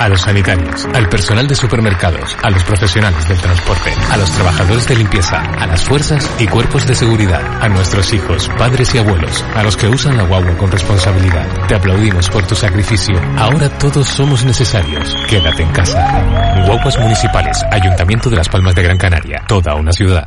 [0.00, 4.88] A los sanitarios, al personal de supermercados, a los profesionales del transporte, a los trabajadores
[4.88, 9.44] de limpieza, a las fuerzas y cuerpos de seguridad, a nuestros hijos, padres y abuelos,
[9.54, 11.46] a los que usan la guagua con responsabilidad.
[11.68, 13.20] Te aplaudimos por tu sacrificio.
[13.36, 15.14] Ahora todos somos necesarios.
[15.28, 16.64] Quédate en casa.
[16.66, 20.26] Guaguas municipales, Ayuntamiento de Las Palmas de Gran Canaria, toda una ciudad.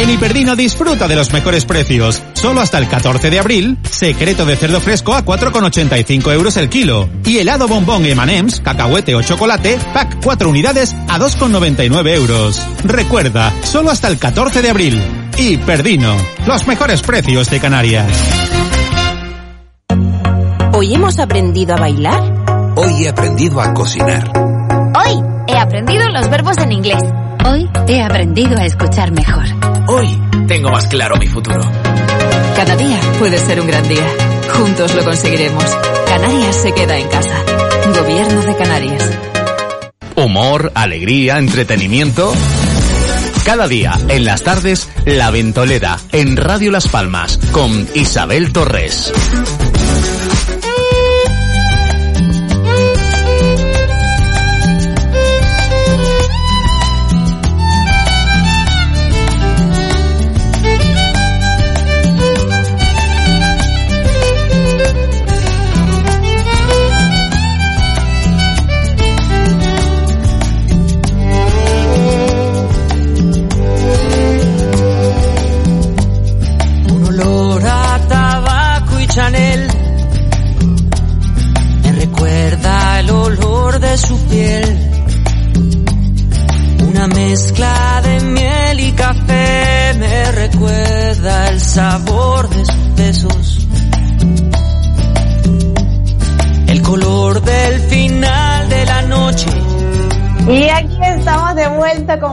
[0.00, 2.22] En Hiperdino disfruta de los mejores precios.
[2.32, 7.06] Solo hasta el 14 de abril, secreto de cerdo fresco a 4,85 euros el kilo.
[7.26, 12.66] Y helado bombón M&M's, cacahuete o chocolate, pack 4 unidades a 2,99 euros.
[12.82, 15.02] Recuerda, solo hasta el 14 de abril.
[15.36, 18.10] Hiperdino, los mejores precios de Canarias.
[20.72, 22.72] ¿Hoy hemos aprendido a bailar?
[22.74, 24.32] Hoy he aprendido a cocinar.
[24.96, 27.02] Hoy he aprendido los verbos en inglés.
[27.44, 29.44] Hoy he aprendido a escuchar mejor.
[29.88, 31.60] Hoy tengo más claro mi futuro.
[32.54, 34.06] Cada día puede ser un gran día.
[34.52, 35.64] Juntos lo conseguiremos.
[36.06, 37.42] Canarias se queda en casa.
[37.98, 39.10] Gobierno de Canarias.
[40.16, 42.32] Humor, alegría, entretenimiento.
[43.44, 49.12] Cada día, en las tardes, La Ventolera, en Radio Las Palmas, con Isabel Torres.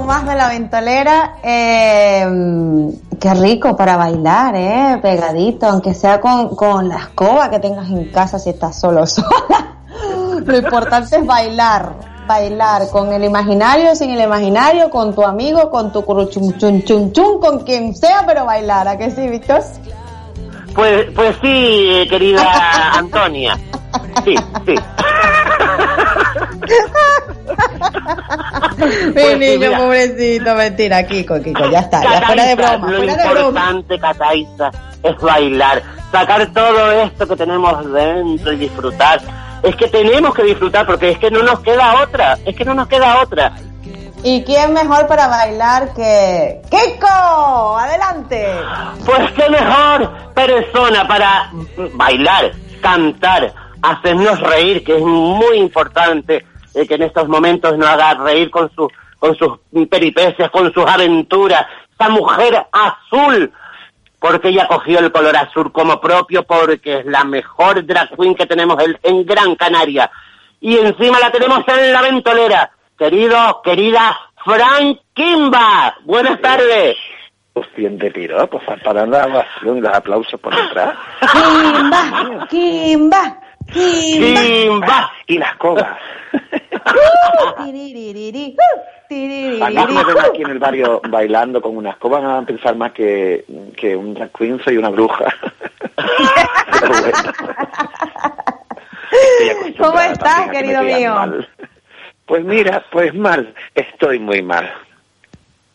[0.07, 1.35] Más de la ventolera.
[1.43, 2.25] Eh,
[3.19, 4.99] qué rico para bailar, ¿eh?
[5.01, 9.05] Pegadito, aunque sea con, con la escoba que tengas en casa si estás solo o
[9.05, 9.75] sola.
[10.45, 11.93] Lo importante es bailar,
[12.25, 17.11] bailar con el imaginario, sin el imaginario, con tu amigo, con tu curuchum chun chun
[17.11, 19.61] chun, con quien sea, pero bailar, ¿a que sí, Víctor?
[20.73, 22.43] Pues, pues sí, eh, querida
[22.97, 23.57] Antonia.
[24.23, 24.35] Sí,
[24.65, 24.75] sí.
[27.78, 29.78] Mi Pues niño, mira.
[29.78, 33.47] pobrecito, mentira, Kiko, Kiko, ya está, ya Cataiza, fuera de broma, Lo fuera de broma.
[33.47, 34.71] importante, Cataiza,
[35.03, 35.84] es bailar.
[36.11, 39.19] Sacar todo esto que tenemos dentro y disfrutar.
[39.63, 42.38] Es que tenemos que disfrutar porque es que no nos queda otra.
[42.45, 43.51] Es que no nos queda otra.
[44.23, 47.78] ¿Y quién mejor para bailar que Kiko?
[47.78, 48.47] Adelante.
[49.05, 51.51] Pues qué mejor persona para
[51.93, 52.51] bailar,
[52.82, 56.45] cantar, hacernos reír, que es muy importante
[56.78, 59.59] eh, que en estos momentos nos haga reír con, su, con sus
[59.89, 61.65] peripecias, con sus aventuras.
[61.99, 63.51] Esa mujer azul,
[64.19, 68.45] porque ella cogió el color azul como propio, porque es la mejor drag queen que
[68.45, 70.11] tenemos en, en Gran Canaria.
[70.59, 72.71] Y encima la tenemos en la ventolera.
[72.97, 75.95] Querido, querida Frank Kimba.
[76.03, 76.95] Buenas tardes.
[77.53, 80.95] Pues bien de tiro, pues falta la ovación y los aplausos por detrás.
[81.32, 83.39] Kimba, Kimba,
[83.73, 84.80] Kimba.
[84.80, 85.11] Kimba.
[85.25, 85.97] Y las cogas.
[87.57, 88.55] Tiriririri,
[89.07, 92.45] tiririri, A mí me ven aquí en el barrio bailando con una escoba, van a
[92.45, 95.25] pensar más que, que un drag queen soy una bruja.
[99.39, 99.75] Bueno.
[99.79, 101.15] ¿Cómo estás, que querido mío?
[101.15, 101.49] mal.
[102.25, 104.69] Pues mira, pues mal, estoy muy mal.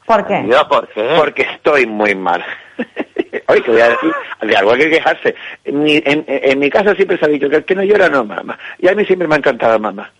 [0.06, 0.44] ¿Por qué?
[0.48, 1.14] Yo, ¿por qué?
[1.16, 2.44] Porque estoy muy mal.
[3.48, 5.34] Oye, que voy a decir, de algo hay que quejarse.
[5.64, 8.08] En mi, en, en mi casa siempre se ha dicho que el que no llora
[8.08, 8.58] no mama.
[8.78, 10.10] Y a mí siempre me ha encantado mamá.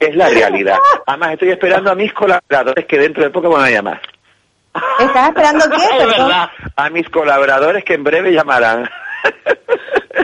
[0.00, 0.78] Es la realidad.
[1.06, 4.00] Además, estoy esperando a mis colaboradores que dentro de poco van a llamar.
[5.00, 5.76] ¿Estás esperando qué?
[6.00, 6.48] Es verdad.
[6.76, 8.88] A mis colaboradores que en breve llamarán.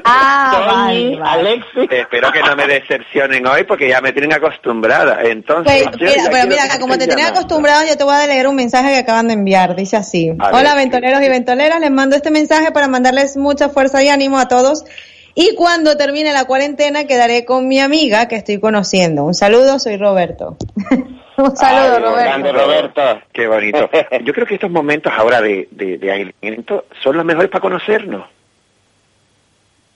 [0.04, 1.40] Ah, Toñi, vale, vale.
[1.40, 1.88] Alexis.
[1.90, 5.20] Espero que no me decepcionen hoy porque ya me tienen acostumbrada.
[5.22, 7.30] Entonces, Pues, yo mira, pero mira, que como te llamando.
[7.30, 9.74] acostumbrado, yo te voy a leer un mensaje que acaban de enviar.
[9.76, 10.30] Dice así.
[10.38, 11.80] A Hola, ver, ventoleros y ventoleras.
[11.80, 14.84] Les mando este mensaje para mandarles mucha fuerza y ánimo a todos.
[15.34, 19.24] Y cuando termine la cuarentena, quedaré con mi amiga que estoy conociendo.
[19.24, 20.56] Un saludo, soy Roberto.
[21.36, 22.14] un saludo, Ay, Roberto.
[22.24, 23.02] grande Roberto.
[23.32, 23.88] Qué bonito.
[24.24, 28.28] Yo creo que estos momentos ahora de, de, de aislamiento son los mejores para conocernos.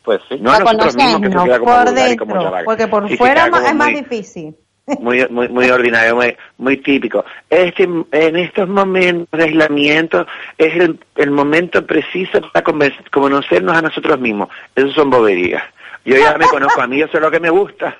[0.05, 0.37] Pues sí.
[0.41, 2.64] No a Para nosotros mismos, que queda como por vulgar y como dentro.
[2.64, 4.57] Porque por Sí, fuera es más muy- difícil.
[5.01, 7.24] Muy, muy, muy ordinario, muy, muy típico.
[7.49, 10.26] Este, en estos momentos de aislamiento
[10.59, 12.64] es el, el momento preciso para
[13.11, 14.49] conocernos a nosotros mismos.
[14.74, 15.62] Eso son boberías.
[16.05, 17.97] Yo ya me conozco a mí, yo sé lo que me gusta.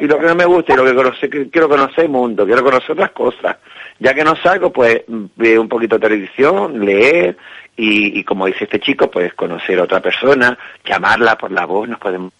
[0.00, 2.64] Y lo que no me gusta y lo que conoce- quiero conocer el mundo, quiero
[2.64, 3.56] conocer otras cosas.
[4.00, 7.36] Ya que no salgo, pues veo un poquito de televisión, leer
[7.76, 11.88] y, y como dice este chico, pues conocer a otra persona, llamarla por la voz,
[11.88, 12.32] nos podemos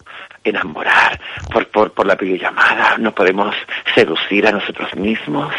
[0.45, 1.19] enamorar
[1.51, 3.55] por, por, por la videollamada, nos podemos
[3.93, 5.53] seducir a nosotros mismos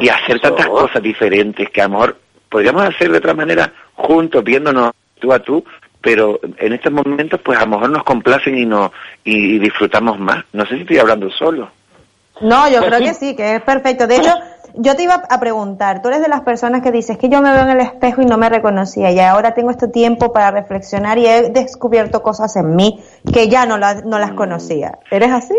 [0.00, 2.16] y hacer tantas cosas diferentes que amor
[2.48, 5.64] podríamos hacer de otra manera juntos, viéndonos tú a tú,
[6.00, 8.92] pero en estos momentos pues a lo mejor nos complacen y, no,
[9.24, 10.44] y, y disfrutamos más.
[10.52, 11.70] No sé si estoy hablando solo.
[12.40, 13.04] No, yo Pues creo sí.
[13.04, 14.06] que sí, que es perfecto.
[14.06, 14.32] De hecho,
[14.74, 17.52] yo te iba a preguntar, tú eres de las personas que dices que yo me
[17.52, 21.18] veo en el espejo y no me reconocía y ahora tengo este tiempo para reflexionar
[21.18, 23.00] y he descubierto cosas en mí
[23.32, 24.98] que ya no, las no las conocía.
[25.10, 25.54] ¿Eres así?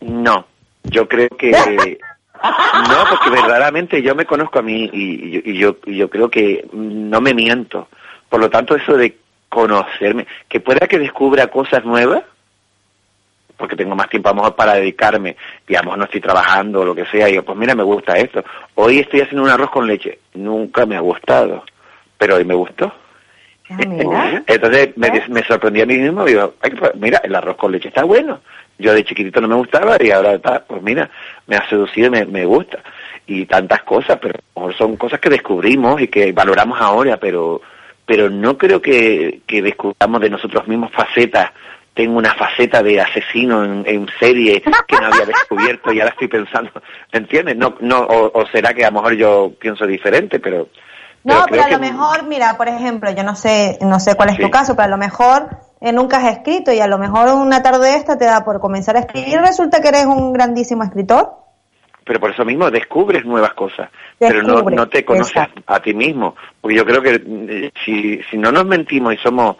[0.00, 0.46] No,
[0.84, 1.50] yo creo que
[2.42, 6.68] no, porque verdaderamente yo me conozco a mí y, y yo, y yo creo que
[6.72, 7.88] no me miento.
[8.28, 9.16] Por lo tanto, eso de
[9.48, 12.24] conocerme, que pueda que descubra cosas nuevas,
[13.56, 15.36] porque tengo más tiempo a lo mejor para dedicarme,
[15.66, 17.74] y a lo mejor no estoy trabajando o lo que sea, y yo, pues mira,
[17.74, 18.44] me gusta esto.
[18.74, 21.64] Hoy estoy haciendo un arroz con leche, nunca me ha gustado,
[22.18, 22.92] pero hoy me gustó.
[24.46, 27.88] Entonces me, me sorprendí a mí mismo digo, "Ay, pues, mira, el arroz con leche
[27.88, 28.40] está bueno.
[28.78, 31.10] Yo de chiquitito no me gustaba y ahora está, pues mira,
[31.46, 32.78] me ha seducido y me, me gusta.
[33.26, 37.16] Y tantas cosas, pero a lo mejor son cosas que descubrimos y que valoramos ahora,
[37.16, 37.60] pero
[38.06, 41.50] pero no creo que, que descubramos de nosotros mismos facetas.
[41.96, 46.28] Tengo una faceta de asesino en, en serie que no había descubierto y ahora estoy
[46.28, 46.70] pensando,
[47.10, 47.56] ¿entiendes?
[47.56, 50.68] No, no, o, o será que a lo mejor yo pienso diferente, pero...
[51.24, 54.28] No, pero a lo que- mejor, mira, por ejemplo, yo no sé, no sé cuál
[54.28, 55.48] es tu caso, pero a lo mejor
[55.80, 58.94] eh, nunca has escrito y a lo mejor una tarde esta te da por comenzar
[58.96, 61.32] a escribir y resulta que eres un grandísimo escritor.
[62.04, 63.88] pero por eso mismo descubres nuevas cosas,
[64.18, 65.62] pero no, te conoces exacto.
[65.66, 69.56] a ti mismo, porque yo creo que eh, si, si no nos mentimos y somos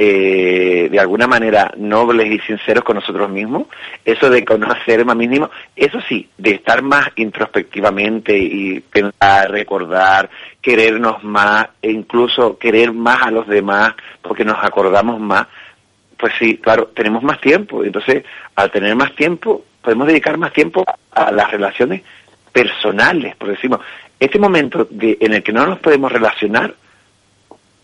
[0.00, 3.64] eh, de alguna manera nobles y sinceros con nosotros mismos,
[4.04, 10.30] eso de conocerme a mí mismo, eso sí, de estar más introspectivamente y pensar, recordar,
[10.62, 15.48] querernos más, e incluso querer más a los demás, porque nos acordamos más,
[16.16, 17.82] pues sí, claro, tenemos más tiempo.
[17.82, 18.22] Entonces,
[18.54, 22.02] al tener más tiempo, podemos dedicar más tiempo a las relaciones
[22.52, 23.80] personales, por decimos.
[24.20, 26.72] Este momento de, en el que no nos podemos relacionar,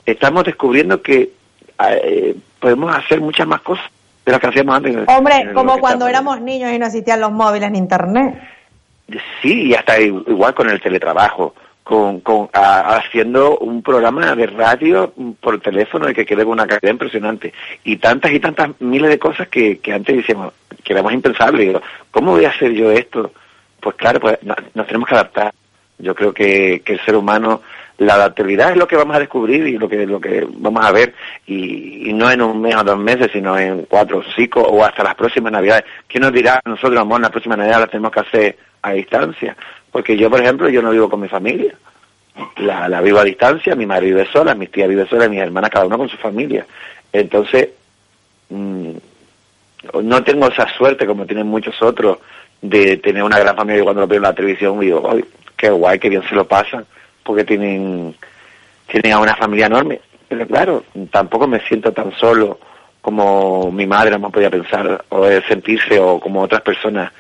[0.07, 1.33] estamos descubriendo que
[1.79, 3.85] eh, podemos hacer muchas más cosas
[4.25, 4.95] de las que hacíamos antes.
[4.97, 8.35] en Hombre, como cuando éramos niños y no existían los móviles ni internet.
[9.43, 15.13] Sí, y hasta igual con el teletrabajo, con, con a- haciendo un programa de radio
[15.41, 17.53] por teléfono y que quede con una calidad impresionante.
[17.85, 21.77] Y tantas y tantas miles de cosas que, que antes decíamos que éramos impensables.
[22.11, 23.31] ¿Cómo voy a hacer yo esto?
[23.81, 25.53] Pues claro, pues no- nos tenemos que adaptar.
[25.99, 27.61] Yo creo que, que el ser humano,
[27.99, 30.93] la adaptabilidad es lo que vamos a descubrir y lo que, lo que vamos a
[30.93, 31.15] ver.
[31.47, 35.05] Y, no en un mes o dos meses, sino en cuatro o cinco o hasta
[35.05, 35.85] las próximas navidades.
[36.07, 36.61] ¿Quién nos dirá?
[36.65, 39.57] Nosotros, amor, la próxima navidad la tenemos que hacer a distancia.
[39.91, 41.75] Porque yo, por ejemplo, yo no vivo con mi familia.
[42.57, 45.71] La, la vivo a distancia, mi madre vive sola, mi tía vive sola, mis hermanas
[45.71, 46.67] cada uno con su familia.
[47.13, 47.69] Entonces,
[48.49, 48.91] mm,
[50.03, 52.19] no tengo esa suerte como tienen muchos otros
[52.61, 55.25] de tener una gran familia y cuando lo veo en la televisión digo, "Ay,
[55.57, 56.87] qué guay, qué bien se lo pasan,
[57.25, 58.15] porque tienen,
[58.87, 60.01] tienen a una familia enorme.
[60.29, 62.59] Pero claro, tampoco me siento tan solo
[63.01, 67.13] como mi madre no podía pensar o sentirse o como otras personas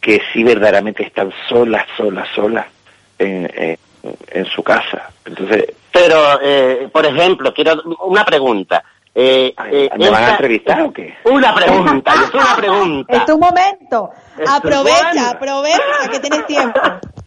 [0.00, 2.66] que sí verdaderamente están solas, solas, solas
[3.18, 3.78] en, en,
[4.32, 5.10] en su casa.
[5.24, 8.84] Entonces, Pero, eh, por ejemplo, quiero una pregunta.
[9.16, 11.14] Eh, eh, ¿me van a entrevistar o qué?
[11.24, 13.16] Una pregunta, es una pregunta.
[13.16, 14.10] Es tu momento.
[14.38, 15.28] Es Aprovecha, bueno.
[15.28, 16.80] aprovecha que tienes tiempo.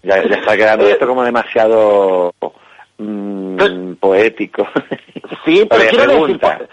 [0.03, 2.33] ya, ya está quedando esto como demasiado
[2.97, 4.67] mm, poético.
[5.45, 6.49] Sí, pero quiero pregunta.
[6.51, 6.69] decir,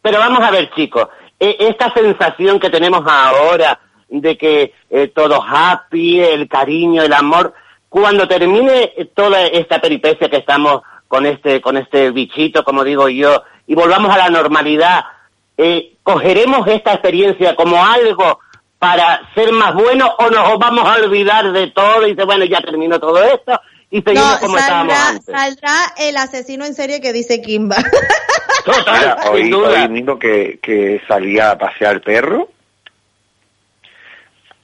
[0.00, 1.08] pero vamos a ver, chicos,
[1.38, 7.52] e- esta sensación que tenemos ahora de que eh, todo happy, el cariño, el amor,
[7.88, 13.42] cuando termine toda esta peripecia que estamos con este con este bichito, como digo yo,
[13.66, 15.04] y volvamos a la normalidad,
[15.56, 18.40] eh, ¿cogeremos esta experiencia como algo
[18.78, 22.60] para ser más buenos o nos vamos a olvidar de todo y dice, bueno, ya
[22.60, 23.58] terminó todo esto
[23.90, 25.24] y seguimos No, como estábamos saldrá, antes?
[25.26, 27.76] saldrá el asesino en serie que dice Kimba.
[28.66, 29.82] Mira, hoy, sin duda.
[29.82, 32.48] hoy mismo que, que salía a pasear el perro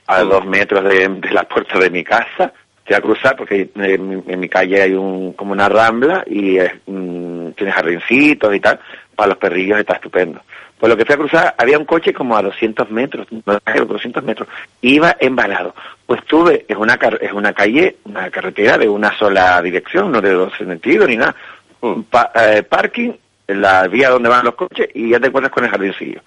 [0.06, 2.52] a dos metros de, de la puerta de mi casa,
[2.96, 6.72] a cruzar porque en, mi- en mi calle hay un como una rambla y es,
[6.86, 8.78] mm, tiene jardincitos y tal,
[9.14, 10.40] para los perrillos está estupendo.
[10.78, 13.86] Pues lo que fui a cruzar, había un coche como a 200 metros, no, creo
[13.86, 14.48] que 200 metros,
[14.80, 15.74] iba embalado.
[16.06, 20.30] Pues tuve, es una, es una calle, una carretera de una sola dirección, no de
[20.32, 21.34] dos sentidos ni nada.
[21.82, 23.12] Un pa- eh, parking,
[23.48, 26.20] la vía donde van los coches y ya te encuentras con el jardincillo.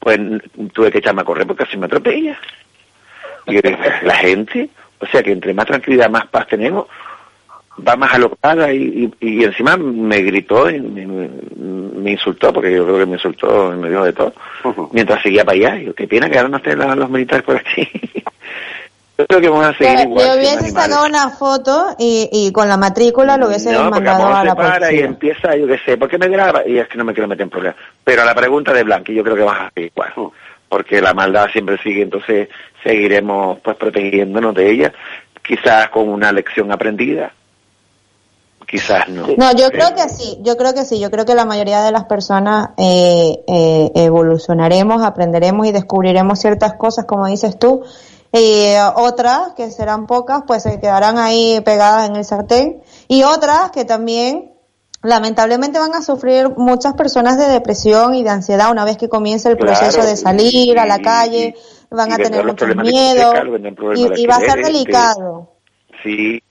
[0.00, 0.18] Pues
[0.72, 2.36] tuve que echarme a correr porque casi me atropella.
[3.46, 3.60] Y
[4.04, 4.68] la gente,
[5.00, 6.86] o sea que entre más tranquilidad, más paz tenemos,
[7.86, 11.28] va más alocada y, y, y encima me gritó y me, me-
[11.98, 14.32] me insultó, porque yo creo que me insultó en medio de todo,
[14.92, 15.76] mientras seguía para allá.
[15.80, 17.88] Y yo, qué pena que ahora no estén los militares por aquí.
[19.18, 20.24] yo creo que vamos a seguir igual.
[20.26, 24.26] le sin hubiese sacado una foto y, y con la matrícula lo hubiese No, mandado
[24.28, 25.04] a se la para y policía.
[25.06, 26.66] empieza, yo qué sé, ¿por qué me graba?
[26.66, 27.76] Y es que no me quiero meter en problemas.
[28.04, 30.12] Pero a la pregunta de Blanqui yo creo que vas a seguir igual.
[30.68, 32.48] Porque la maldad siempre sigue, entonces
[32.82, 34.92] seguiremos pues protegiéndonos de ella,
[35.46, 37.32] quizás con una lección aprendida,
[38.66, 39.26] quizás no.
[39.36, 41.90] No, yo creo que sí, yo creo que sí, yo creo que la mayoría de
[41.90, 47.82] las personas eh, eh, evolucionaremos, aprenderemos y descubriremos ciertas cosas, como dices tú,
[48.30, 53.22] y eh, otras, que serán pocas, pues se quedarán ahí pegadas en el sartén, y
[53.22, 54.52] otras que también
[55.02, 59.48] lamentablemente van a sufrir muchas personas de depresión y de ansiedad una vez que comience
[59.48, 61.54] el Claro, proceso de salir a la calle,
[61.90, 63.34] van a tener muchos miedos,
[63.94, 65.52] y, y va a ser delicado.
[66.02, 66.42] Sí,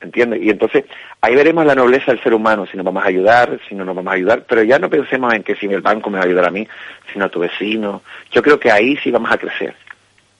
[0.00, 0.40] ¿entiendes?
[0.42, 0.84] Y entonces
[1.20, 3.94] ahí veremos la nobleza del ser humano, si nos vamos a ayudar, si no nos
[3.94, 6.26] vamos a ayudar, pero ya no pensemos en que si el banco me va a
[6.26, 6.66] ayudar a mí,
[7.12, 8.02] sino a tu vecino.
[8.32, 9.74] Yo creo que ahí sí vamos a crecer,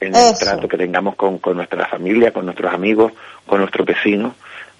[0.00, 3.12] en el trato que tengamos con, con nuestra familia, con nuestros amigos,
[3.46, 4.34] con nuestros vecinos,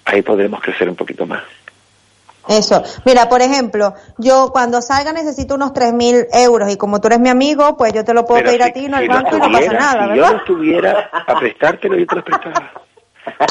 [0.05, 1.43] ahí podremos crecer un poquito más.
[2.49, 2.83] Eso.
[3.05, 7.19] Mira, por ejemplo, yo cuando salga necesito unos tres mil euros y como tú eres
[7.19, 9.07] mi amigo, pues yo te lo puedo Pero pedir si- a ti, no al si
[9.09, 10.15] banco y no pasa tuviera, nada, si ¿verdad?
[10.15, 12.71] yo no estuviera a prestártelo, yo te lo prestaba.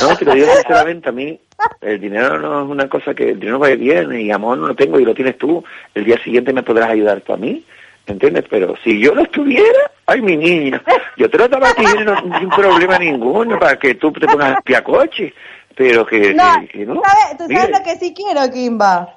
[0.03, 1.41] No, te lo digo sinceramente, a mí
[1.81, 4.67] el dinero no es una cosa que el dinero va y viene y amor no
[4.67, 5.63] lo tengo y lo tienes tú,
[5.95, 7.65] el día siguiente me podrás ayudar tú a mí,
[8.07, 8.45] ¿entiendes?
[8.51, 10.83] Pero si yo no estuviera, ay mi niña,
[11.17, 14.59] yo te lo daba a ti no- sin problema ninguno para que tú te pongas
[14.75, 15.33] a coche,
[15.77, 16.95] pero que No, que- que no.
[16.95, 19.15] ¿tú sabes, tú sabes lo que sí quiero, Kimba?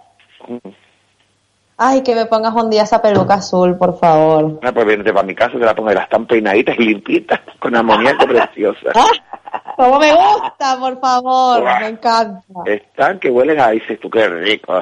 [1.78, 4.60] Ay, que me pongas un día esa peluca azul, por favor.
[4.64, 7.76] Ah, pues vente para mi casa, te la pongo, las tan peinaditas y limpitas, con
[7.76, 8.92] amoníaco preciosa.
[9.76, 12.42] Como me gusta, por favor, me encanta.
[12.66, 14.82] Están que huelen a dices tú, qué rico.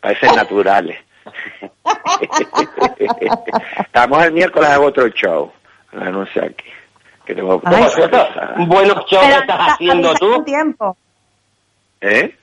[0.00, 0.98] Parecen naturales.
[3.78, 5.50] Estamos el miércoles hago otro show.
[5.92, 6.64] Lo anuncio aquí.
[7.30, 8.66] Que tengo Ay.
[8.66, 10.32] Buenos shows Pero estás avisa- haciendo avisa tú.
[10.32, 10.96] con tiempo,
[12.00, 12.34] ¿Eh?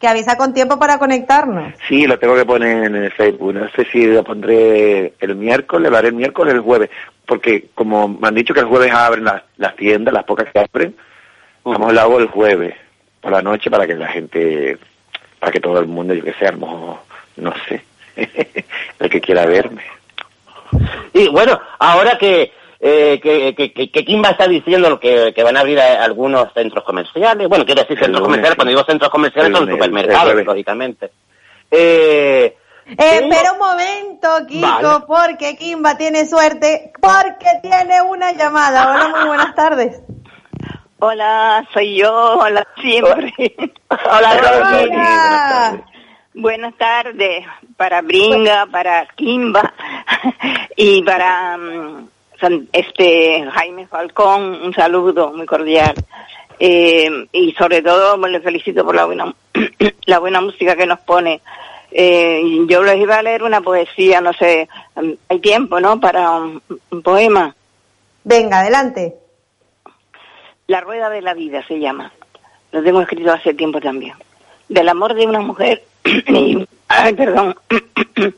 [0.00, 1.74] que avisa con tiempo para conectarnos.
[1.86, 3.52] Sí, lo tengo que poner en el Facebook.
[3.52, 6.88] No sé si lo pondré el miércoles, lo haré el miércoles o el jueves.
[7.26, 10.58] Porque como me han dicho que el jueves abren las, las tiendas, las pocas que
[10.58, 10.96] abren,
[11.62, 12.74] vamos lo hago el jueves
[13.20, 14.78] por la noche para que la gente,
[15.38, 16.98] para que todo el mundo, yo que sé, armo,
[17.36, 17.82] no sé,
[19.00, 19.82] el que quiera verme.
[21.12, 22.52] Y bueno, ahora que,
[22.88, 25.82] eh, que, que, que, que Kimba está diciendo lo que, que van a abrir eh,
[25.82, 29.68] algunos centros comerciales, bueno, quiero decir El centros lunes, comerciales, cuando digo centros comerciales son
[29.68, 31.10] supermercados, lógicamente.
[31.70, 32.56] Eh,
[32.86, 35.04] Eh, espera un momento, Kiko, Vale.
[35.08, 38.88] porque Kimba tiene suerte, porque tiene una llamada.
[38.94, 40.00] Hola, muy buenas tardes.
[41.00, 43.32] Hola, soy yo, hola siempre.
[43.90, 44.88] Hola, Rosy.
[44.92, 45.82] Hola.
[46.34, 47.44] Buenas tardes
[47.76, 49.72] para Bringa, para Kimba
[50.76, 52.08] y para mm,
[52.72, 55.94] este Jaime Falcón, un saludo muy cordial.
[56.58, 59.34] Eh, y sobre todo pues, le felicito por la buena
[60.06, 61.40] la buena música que nos pone.
[61.90, 66.00] Eh, yo les iba a leer una poesía, no sé, mm, hay tiempo, ¿no?
[66.00, 67.54] Para un, un poema.
[68.24, 69.14] Venga, adelante.
[70.66, 72.12] La rueda de la vida se llama.
[72.72, 74.14] Lo tengo escrito hace tiempo también.
[74.68, 77.54] Del amor de una mujer y, ay, perdón.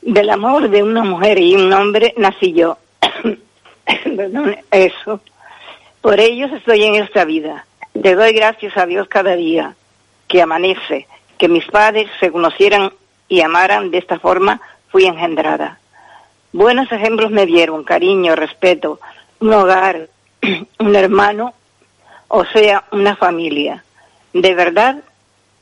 [0.00, 2.78] Del amor de una mujer y un hombre nací yo.
[4.70, 5.20] eso.
[6.00, 7.66] Por ellos estoy en esta vida.
[8.00, 9.74] Te doy gracias a Dios cada día
[10.28, 11.06] que amanece,
[11.38, 12.92] que mis padres se conocieran
[13.28, 15.78] y amaran de esta forma, fui engendrada.
[16.52, 19.00] Buenos ejemplos me dieron, cariño, respeto,
[19.40, 20.08] un hogar,
[20.78, 21.54] un hermano,
[22.28, 23.84] o sea, una familia.
[24.32, 25.02] De verdad,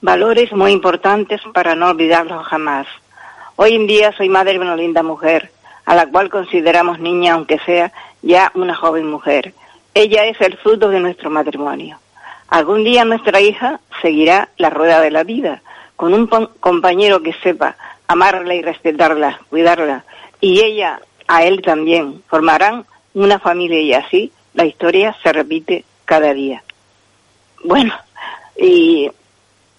[0.00, 2.86] valores muy importantes para no olvidarlos jamás.
[3.56, 5.50] Hoy en día soy madre de una linda mujer,
[5.86, 9.54] a la cual consideramos niña aunque sea ya una joven mujer.
[9.94, 11.98] Ella es el fruto de nuestro matrimonio.
[12.48, 15.62] Algún día nuestra hija seguirá la rueda de la vida,
[15.96, 17.76] con un compañero que sepa
[18.06, 20.04] amarla y respetarla, cuidarla,
[20.40, 22.22] y ella a él también.
[22.28, 22.84] Formarán
[23.14, 26.62] una familia y así la historia se repite cada día.
[27.64, 27.94] Bueno,
[28.56, 29.10] y,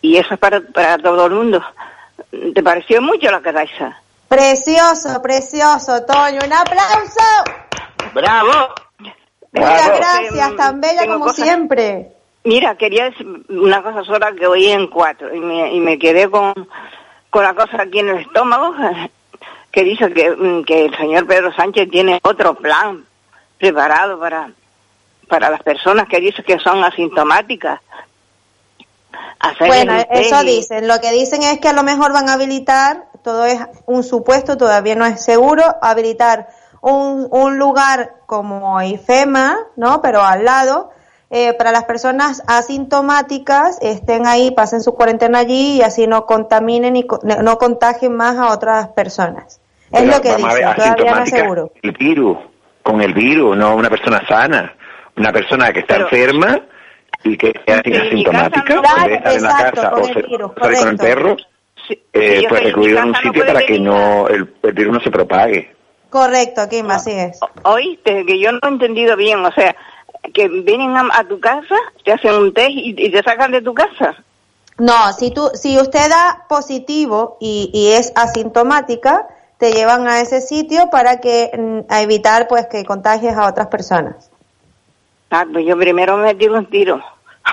[0.01, 1.63] y eso es para, para todo el mundo.
[2.53, 4.01] ¿Te pareció mucho la caraisa?
[4.27, 6.39] Precioso, precioso, Toño.
[6.45, 7.21] Un aplauso.
[8.13, 8.73] Bravo.
[9.51, 12.11] Muchas gracias, tan bella como siempre.
[12.43, 16.29] Mira, quería decir una cosa sola que oí en cuatro y me, y me quedé
[16.29, 16.53] con,
[17.29, 18.73] con la cosa aquí en el estómago
[19.71, 23.05] que dice que, mm, que el señor Pedro Sánchez tiene otro plan
[23.57, 24.51] preparado para,
[25.27, 27.81] para las personas que dice que son asintomáticas.
[29.59, 30.87] bueno, eso dicen.
[30.87, 34.55] Lo que dicen es que a lo mejor van a habilitar, todo es un supuesto,
[34.55, 36.47] todavía no es seguro, habilitar
[36.79, 40.01] un, un lugar como IFEMA, ¿no?
[40.01, 40.91] Pero al lado,
[41.29, 46.95] eh, para las personas asintomáticas estén ahí, pasen su cuarentena allí y así no contaminen
[46.95, 47.05] y
[47.43, 49.59] no contagien más a otras personas.
[49.91, 51.71] Es lo que dicen, todavía no es seguro.
[51.81, 52.37] El virus,
[52.81, 54.73] con el virus, no una persona sana,
[55.17, 56.61] una persona que está enferma
[57.25, 61.35] y que es asintomática, no, estar en la casa o salir con el perro,
[61.89, 65.75] eh, pues recluido en un sitio para que no el, virus no se propague.
[66.09, 67.39] Correcto, Kim, así es.
[67.63, 69.75] Oíste, que yo no he entendido bien, o sea,
[70.33, 74.15] que vienen a, tu casa, te hacen un test y, te sacan de tu casa.
[74.77, 79.27] No, si tú, si usted da positivo y, y es asintomática,
[79.57, 83.67] te llevan a ese sitio para que mm, a evitar pues que contagies a otras
[83.67, 84.29] personas.
[85.29, 87.01] Ah, pues yo primero me tiro un tiro.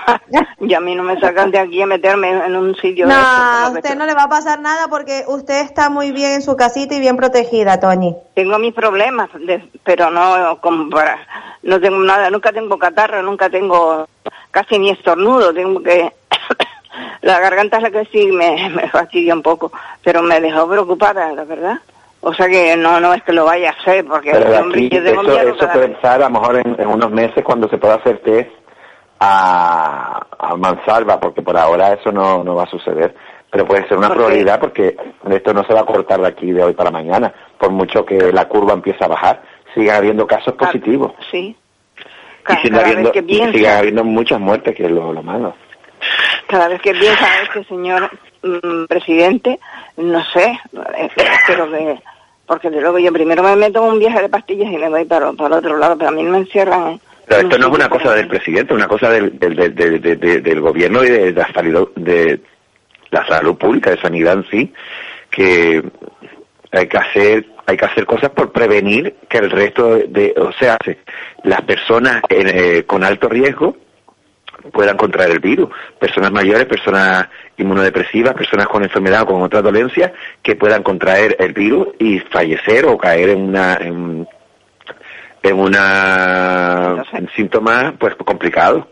[0.59, 3.05] y a mí no me sacan de aquí a meterme en un sitio.
[3.05, 6.41] No, a usted no le va a pasar nada porque usted está muy bien en
[6.41, 8.15] su casita y bien protegida, Toñi.
[8.33, 9.29] Tengo mis problemas,
[9.83, 11.17] pero no como para,
[11.63, 14.07] no tengo nada, nunca tengo catarro, nunca tengo
[14.51, 16.11] casi ni estornudo, tengo que
[17.21, 19.71] la garganta es la que sí me, me fastidia un poco,
[20.03, 21.79] pero me dejó preocupada, la verdad.
[22.27, 25.39] O sea que no no es que lo vaya a hacer, porque Pero aquí, eso,
[25.39, 28.49] eso puede a lo mejor en, unos meses cuando se pueda hacer test
[29.19, 33.15] a, a mansalva, porque por ahora eso no, no va a suceder.
[33.51, 34.97] Pero puede ser una probabilidad porque
[35.29, 38.33] esto no se va a cortar de aquí de hoy para mañana, por mucho que
[38.33, 39.41] la curva empiece a bajar.
[39.73, 41.13] Sigan habiendo casos positivos.
[41.31, 41.55] Sí.
[42.49, 43.11] y sigan habiendo,
[43.69, 45.55] habiendo muchas muertes, que es lo, lo malo.
[46.47, 48.09] Cada vez que piensa este señor
[48.43, 49.59] mm, presidente,
[49.97, 50.59] no sé,
[50.97, 51.99] espero que
[52.45, 55.05] porque de luego yo primero me meto en un viaje de pastillas y me voy
[55.05, 56.99] para, para otro lado, pero a mí me encierran.
[57.27, 60.61] Pero esto no es una cosa del presidente, es una cosa del, del, del, del,
[60.61, 62.39] gobierno y de la, salud, de
[63.09, 64.73] la salud pública, de sanidad en sí,
[65.31, 65.83] que
[66.71, 70.77] hay que hacer hay que hacer cosas por prevenir que el resto de, o sea,
[71.43, 73.75] las personas eh, con alto riesgo
[74.71, 75.69] puedan contraer el virus.
[75.99, 81.53] Personas mayores, personas inmunodepresivas, personas con enfermedad o con otra dolencia que puedan contraer el
[81.53, 84.27] virus y fallecer o caer en una en,
[85.53, 88.85] una en síntomas pues complicados.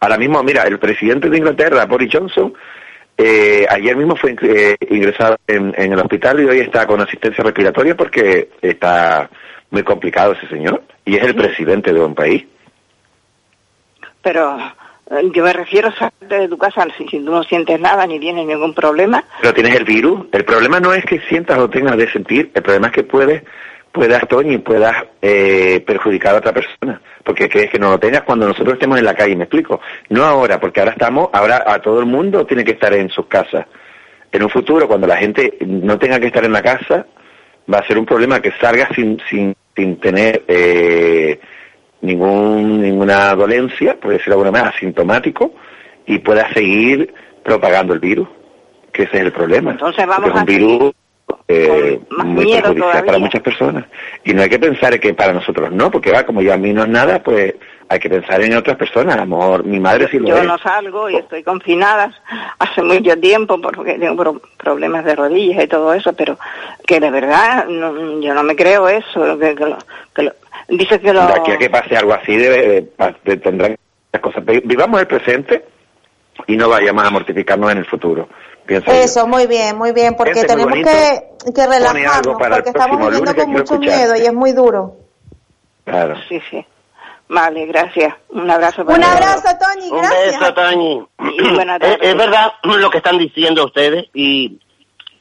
[0.00, 2.54] Ahora mismo, mira, el presidente de Inglaterra, Boris Johnson,
[3.16, 7.42] eh, ayer mismo fue eh, ingresado en, en, el hospital y hoy está con asistencia
[7.42, 9.28] respiratoria porque está
[9.70, 12.44] muy complicado ese señor y es el presidente de un país.
[14.22, 14.58] Pero
[15.10, 18.20] eh, yo me refiero a salir de tu casa si, tú no sientes nada ni
[18.20, 19.24] tienes ningún problema.
[19.40, 20.26] Pero tienes el virus.
[20.32, 22.50] El problema no es que sientas o tengas de sentir.
[22.54, 23.42] El problema es que puedes,
[23.92, 27.00] puedas, Toñi, puedas eh, perjudicar a otra persona.
[27.24, 29.36] Porque crees que no lo tengas cuando nosotros estemos en la calle.
[29.36, 29.80] Me explico.
[30.08, 33.26] No ahora, porque ahora estamos, ahora a todo el mundo tiene que estar en sus
[33.26, 33.66] casas.
[34.30, 37.06] En un futuro, cuando la gente no tenga que estar en la casa,
[37.72, 41.40] va a ser un problema que salga sin, sin, sin tener eh,
[42.02, 45.54] ningún, ninguna dolencia, por decirlo de alguna manera, asintomático,
[46.06, 47.12] y pueda seguir
[47.42, 48.28] propagando el virus,
[48.92, 49.72] que ese es el problema.
[49.72, 50.92] Entonces vamos a un virus
[51.48, 53.86] eh, muy perjudicial para muchas personas.
[54.22, 56.74] Y no hay que pensar que para nosotros no, porque va, como ya a mí
[56.74, 57.54] no es nada, pues
[57.88, 59.16] hay que pensar en otras personas.
[59.16, 62.12] A lo mejor mi madre sí lo Yo no salgo y estoy confinada
[62.58, 66.38] hace mucho tiempo porque tengo problemas de rodillas y todo eso, pero
[66.86, 69.54] que de verdad yo no me creo eso, que,
[70.14, 70.32] que,
[70.68, 71.26] Dice que lo...
[71.26, 72.88] De aquí a que pase algo así, de,
[73.42, 73.74] tendrán
[74.12, 74.44] las cosas.
[74.44, 75.64] Vivamos el presente
[76.46, 78.28] y no vayamos a mortificarnos en el futuro.
[78.68, 83.78] Eso, muy bien, muy bien, porque tenemos que, que relajarnos, porque estamos viviendo con mucho
[83.78, 84.96] miedo y es muy duro.
[85.84, 86.16] Claro.
[86.28, 86.64] Sí, sí.
[87.28, 88.14] Vale, gracias.
[88.30, 90.34] Un abrazo para Un abrazo, Toñi, gracias.
[90.34, 91.06] Un beso, Toñi.
[91.80, 94.58] es, es verdad lo que están diciendo ustedes y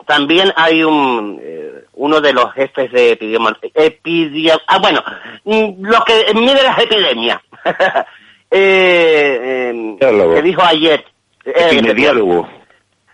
[0.06, 5.04] también hay un eh, uno de los jefes de epidemiología, ah bueno,
[5.44, 7.42] mm, lo que mide las epidemias,
[8.52, 11.04] eh, eh, que dijo ayer.
[11.44, 12.48] Epidemiólogo.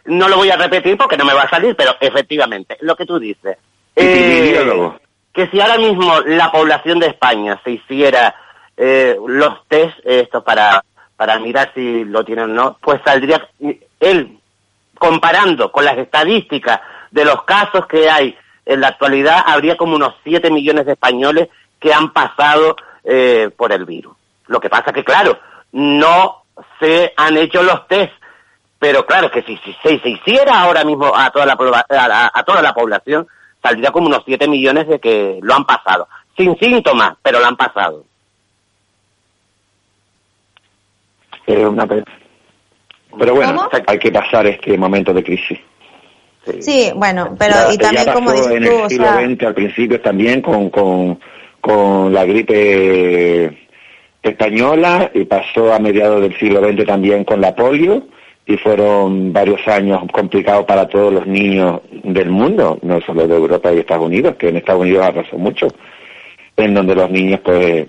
[0.05, 3.05] No lo voy a repetir porque no me va a salir, pero efectivamente, lo que
[3.05, 3.57] tú dices.
[3.95, 4.99] Epidemiólogo.
[5.31, 8.35] que si ahora mismo la población de España se hiciera
[8.75, 10.83] los test estos para
[11.15, 13.47] para mirar si lo tienen o no, pues saldría
[13.99, 14.39] él
[14.97, 16.81] comparando con las estadísticas
[17.11, 18.35] de los casos que hay
[18.65, 21.49] en la actualidad, habría como unos 7 millones de españoles
[21.79, 24.15] que han pasado eh, por el virus.
[24.47, 25.37] Lo que pasa que, claro,
[25.73, 26.43] no
[26.79, 28.13] se han hecho los test,
[28.83, 31.53] pero claro, que si, se hiciera ahora mismo a toda la,
[32.33, 33.25] a, toda la población,
[33.61, 36.09] saldría como unos 7 millones de que lo han pasado.
[36.35, 38.03] Sin síntomas, pero lo han pasado.
[41.47, 45.59] una pero bueno, hay que pasar este momento de crisis.
[46.59, 50.69] Sí, bueno, pero y también como dices en el siglo XX al principio también con,
[50.69, 51.21] con,
[51.61, 53.69] con la gripe
[54.21, 58.07] española y pasó a mediados del siglo XX también con la polio
[58.45, 63.71] y fueron varios años complicados para todos los niños del mundo, no solo de Europa
[63.71, 65.67] y Estados Unidos, que en Estados Unidos arrasó mucho,
[66.57, 67.87] en donde los niños pues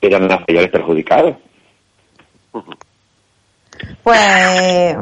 [0.00, 1.36] eran los mayores perjudicados.
[4.02, 4.96] Pues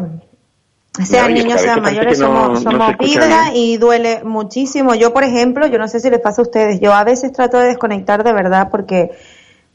[1.05, 4.95] sean niños, sean mayores, somos, somos vida y duele muchísimo.
[4.95, 7.59] Yo, por ejemplo, yo no sé si les pasa a ustedes, yo a veces trato
[7.59, 9.13] de desconectar de verdad porque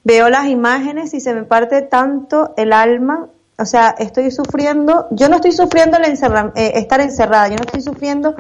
[0.04, 3.30] veo las imágenes y se me parte tanto el alma.
[3.64, 7.80] O sea, estoy sufriendo, yo no estoy sufriendo el eh, estar encerrada, yo no estoy
[7.80, 8.36] sufriendo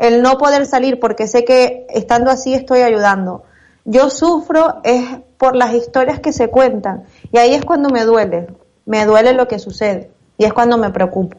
[0.00, 3.44] el no poder salir porque sé que estando así estoy ayudando.
[3.84, 5.04] Yo sufro es
[5.38, 8.48] por las historias que se cuentan y ahí es cuando me duele,
[8.84, 11.36] me duele lo que sucede y es cuando me preocupo.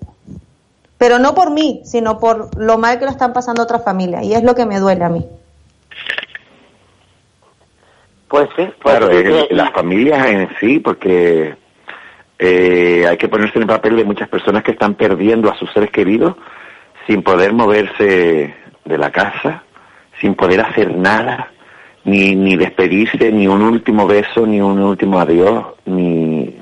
[0.97, 4.33] Pero no por mí, sino por lo mal que lo están pasando otras familias y
[4.33, 5.25] es lo que me duele a mí.
[8.29, 9.09] Pues sí, pues claro,
[9.49, 11.64] las familias en sí, porque
[12.37, 15.71] eh, hay que ponerse en el papel de muchas personas que están perdiendo a sus
[15.71, 16.35] seres queridos
[17.07, 19.63] sin poder moverse de la casa,
[20.19, 21.51] sin poder hacer nada,
[22.03, 26.55] ni, ni despedirse, ni un último beso, ni un último adiós, ni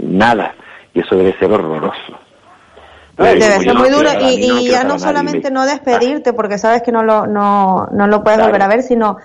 [0.00, 0.54] nada.
[0.94, 2.18] Y eso debe ser horroroso.
[3.16, 7.26] debe ser muy duro y, ya no solamente no despedirte porque sabes que no lo,
[7.26, 9.18] no, no lo puedes volver a ver, sino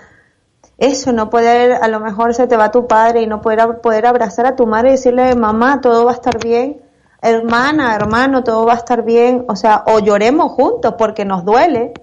[0.77, 4.05] eso, no poder, a lo mejor se te va tu padre y no poder, poder
[4.05, 6.81] abrazar a tu madre y decirle, mamá, todo va a estar bien,
[7.21, 11.93] hermana, hermano, todo va a estar bien, o sea, o lloremos juntos porque nos duele.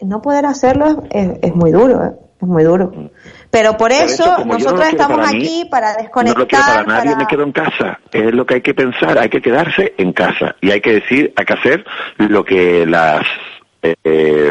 [0.00, 2.12] No poder hacerlo es, es muy duro, ¿eh?
[2.40, 2.92] es muy duro.
[3.50, 6.36] Pero por eso, nosotros estamos aquí para desconectar.
[6.36, 7.98] No lo quiero para nadie, me quedo en casa.
[8.12, 10.56] Es lo que hay que pensar, hay que quedarse en casa.
[10.60, 11.84] Y hay que decir, hay que hacer
[12.18, 13.24] lo que las
[13.82, 14.50] eh,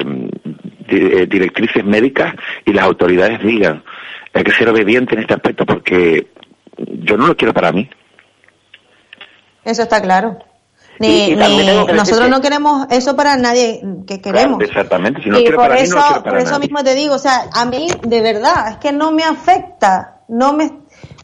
[0.88, 2.34] directrices médicas
[2.66, 3.84] y las autoridades digan.
[4.34, 6.28] Hay que ser obediente en este aspecto porque
[6.78, 7.90] yo no lo quiero para mí.
[9.64, 10.38] Eso está claro.
[11.00, 14.62] Ni, nosotros no queremos eso para nadie que queremos.
[14.62, 17.88] exactamente, si no y por eso, por eso mismo te digo, o sea, a mí
[18.04, 20.72] de verdad es que no me afecta, no me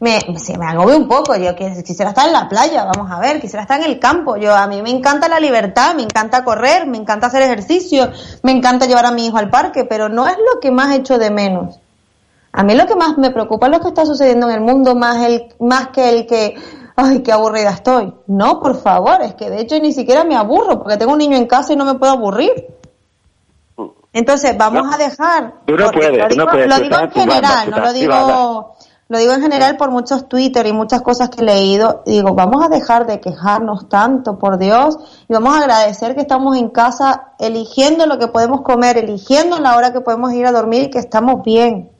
[0.02, 3.40] me, se me agobia un poco, yo quisiera estar en la playa, vamos a ver,
[3.40, 6.88] quisiera estar en el campo, yo a mí me encanta la libertad, me encanta correr,
[6.88, 8.10] me encanta hacer ejercicio,
[8.42, 11.18] me encanta llevar a mi hijo al parque, pero no es lo que más echo
[11.18, 11.78] de menos.
[12.50, 14.96] A mí lo que más me preocupa es lo que está sucediendo en el mundo,
[14.96, 16.56] más el, más que el que
[16.96, 18.12] ay, qué aburrida estoy.
[18.26, 21.36] No, por favor, es que de hecho ni siquiera me aburro porque tengo un niño
[21.36, 22.66] en casa y no me puedo aburrir.
[24.12, 25.54] Entonces, vamos a dejar.
[25.64, 28.76] Tú no puedes, lo digo, lo digo en general, no lo digo.
[29.12, 32.02] Lo digo en general por muchos Twitter y muchas cosas que he leído.
[32.06, 34.96] Digo, vamos a dejar de quejarnos tanto, por Dios,
[35.28, 39.76] y vamos a agradecer que estamos en casa eligiendo lo que podemos comer, eligiendo la
[39.76, 41.90] hora que podemos ir a dormir y que estamos bien.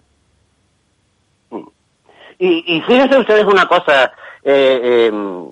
[2.39, 4.11] Y, y fíjense ustedes una cosa,
[4.43, 5.51] eh, em,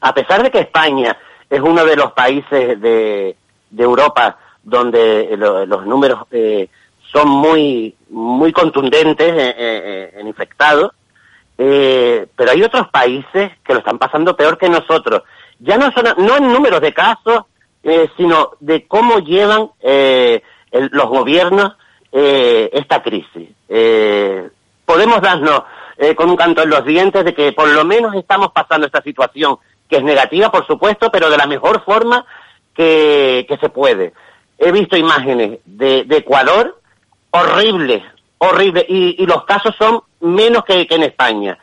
[0.00, 1.14] a pesar de que España
[1.50, 3.36] es uno de los países de,
[3.76, 6.70] Europa donde los números eh,
[7.12, 10.92] son muy muy contundentes en, infectados,
[11.58, 15.22] eh, pero hay otros países que lo están pasando peor que nosotros.
[15.58, 17.44] Ya no son no en números de casos,
[17.82, 21.72] eh, sino de cómo llevan los gobiernos
[22.12, 23.48] esta crisis.
[24.84, 25.62] podemos darnos
[26.04, 29.02] eh, con un canto en los dientes de que por lo menos estamos pasando esta
[29.02, 32.24] situación, que es negativa, por supuesto, pero de la mejor forma
[32.74, 34.12] que, se puede.
[34.58, 36.80] He visto imágenes de, Ecuador
[37.30, 38.02] horribles,
[38.42, 41.58] horribles, y, los casos son menos que, en España.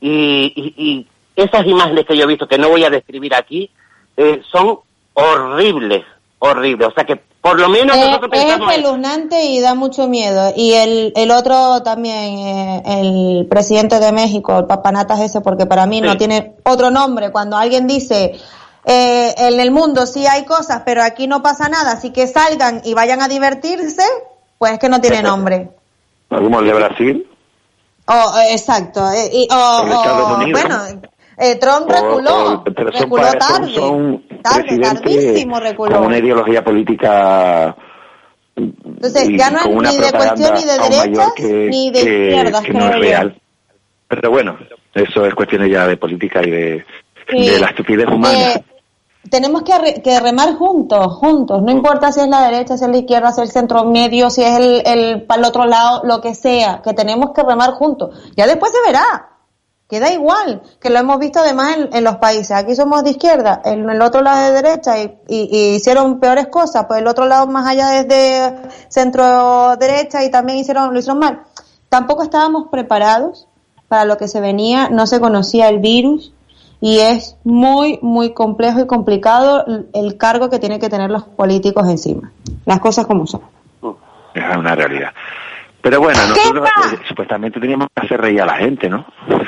[0.00, 1.06] Y,
[1.36, 3.70] esas imágenes que yo he visto, que no voy a describir aquí,
[4.16, 4.80] eh, son
[5.14, 6.04] horribles,
[6.38, 6.84] horrible.
[6.84, 10.52] O sea que por lo menos Eh, nosotros es espeluznante y da mucho miedo.
[10.54, 15.86] Y el, el otro también, eh, el presidente de México, el papanatas ese, porque para
[15.86, 17.30] mí no tiene otro nombre.
[17.30, 18.38] Cuando alguien dice,
[18.84, 22.82] eh, en el mundo sí hay cosas, pero aquí no pasa nada, así que salgan
[22.84, 24.04] y vayan a divertirse,
[24.58, 25.79] pues es que no tiene nombre.
[26.30, 27.26] Como el de Brasil.
[28.06, 29.00] Oh, eh, exacto.
[29.12, 30.62] eh, y- o- El Estados o- Unidos.
[30.62, 31.00] bueno,
[31.38, 35.96] eh, Trump o- reculó, o- pero son, reculó tarde, son tarde, tardísimo reculó.
[35.96, 37.76] con una ideología política
[38.56, 42.62] Entonces, ya no es ni de cuestión ni de derechas que, ni de que- izquierdas,
[42.62, 43.40] que no creo es real.
[44.08, 44.58] Pero bueno,
[44.92, 46.84] eso es cuestiones ya de política y de,
[47.30, 47.48] Sí.
[47.48, 48.52] de la estupidez humana.
[48.54, 48.64] Eh,
[49.28, 51.62] tenemos que, re- que remar juntos, juntos.
[51.62, 54.30] No importa si es la derecha, si es la izquierda, si es el centro medio,
[54.30, 56.80] si es el, el para el otro lado, lo que sea.
[56.82, 58.10] Que tenemos que remar juntos.
[58.36, 59.26] Ya después se verá.
[59.88, 60.62] Que da igual.
[60.80, 62.52] Que lo hemos visto además en, en los países.
[62.52, 66.46] Aquí somos de izquierda, en el otro lado de derecha y, y- y hicieron peores
[66.46, 66.86] cosas.
[66.86, 68.54] Pues el otro lado más allá desde
[68.88, 71.42] centro derecha y también hicieron, lo hicieron mal.
[71.88, 73.48] Tampoco estábamos preparados
[73.88, 74.88] para lo que se venía.
[74.90, 76.32] No se conocía el virus
[76.80, 81.88] y es muy, muy complejo y complicado el- cargo que tienen que tener los políticos
[81.88, 82.32] encima.
[82.66, 83.42] Las cosas como son.
[84.34, 85.10] Es una realidad.
[85.82, 89.04] Pero bueno, nosotros eh, supuestamente teníamos que hacer reír a la gente, ¿no?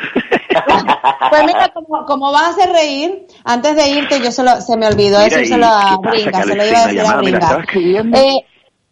[1.30, 4.76] Pues mira, como, como vas a hacer reír, antes de irte yo se, lo- se
[4.76, 6.11] me olvidó Mira, decírselo ¿y a qué pasa?
[6.11, 8.18] Brinca, se lo iba a decir a mira, Brinca.
[8.18, 8.45] Eh,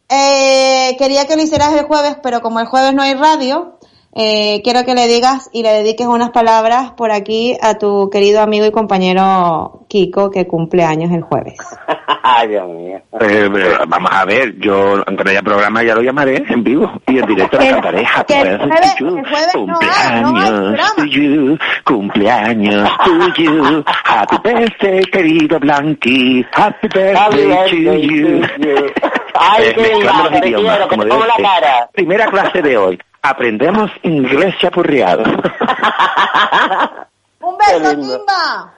[0.08, 3.78] eh, quería que lo hicieras el jueves, pero como el jueves no hay radio,
[4.14, 8.40] eh, quiero que le digas y le dediques unas palabras por aquí a tu querido
[8.42, 11.56] amigo y compañero Kiko, que cumple años el jueves.
[12.22, 12.98] Ay, Dios mío.
[13.20, 16.90] Eh, eh, vamos a ver, yo, aunque no haya programa, ya lo llamaré en vivo
[17.06, 19.16] y en directo le cantaré Happy que el birthday jueves- to you.
[19.18, 23.84] el jueves no hay- no hay Cumpleaños to you, cumpleaños to you.
[24.04, 26.44] Happy birthday, querido Blanqui.
[26.52, 28.42] Happy birthday to you.
[29.34, 31.88] Ay, Eh, qué mezclando los idiomas, como debe ser.
[31.92, 32.98] Primera clase de hoy.
[33.22, 35.22] Aprendemos inglés chapurreado.
[37.40, 38.72] ¡Un beso, Kimba!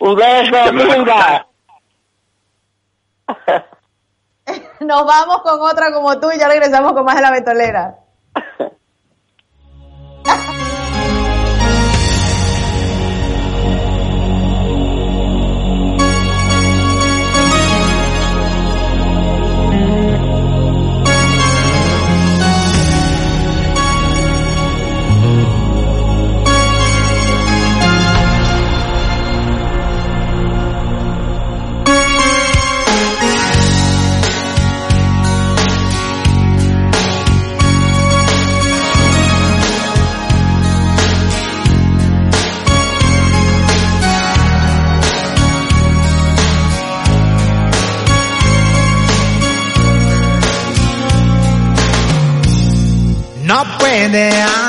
[0.00, 1.46] Un beso, Ya me vas a Kimba.
[4.80, 7.96] Nos vamos con otra como tú y ya regresamos con más de la betolera.
[53.96, 54.65] No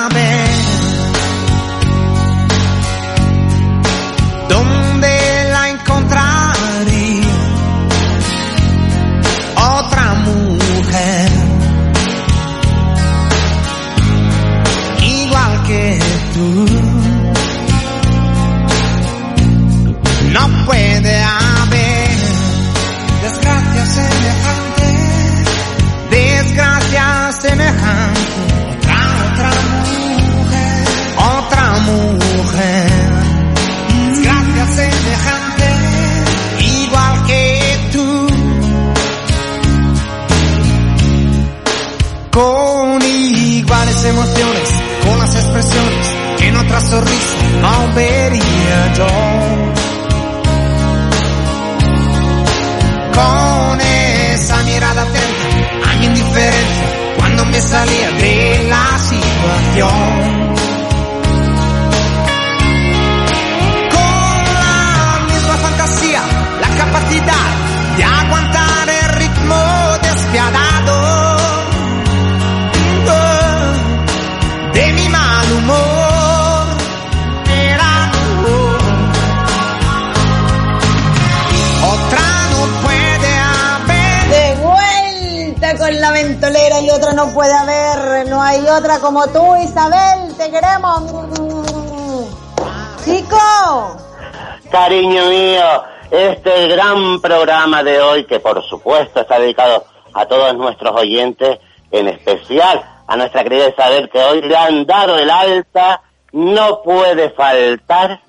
[88.26, 90.36] No hay otra como tú, Isabel.
[90.38, 91.04] Te queremos.
[93.06, 93.98] Chico.
[94.72, 101.00] Cariño mío, este gran programa de hoy, que por supuesto está dedicado a todos nuestros
[101.00, 101.60] oyentes,
[101.92, 106.02] en especial a nuestra querida Isabel, que hoy le han dado el alta,
[106.34, 108.20] no puede faltar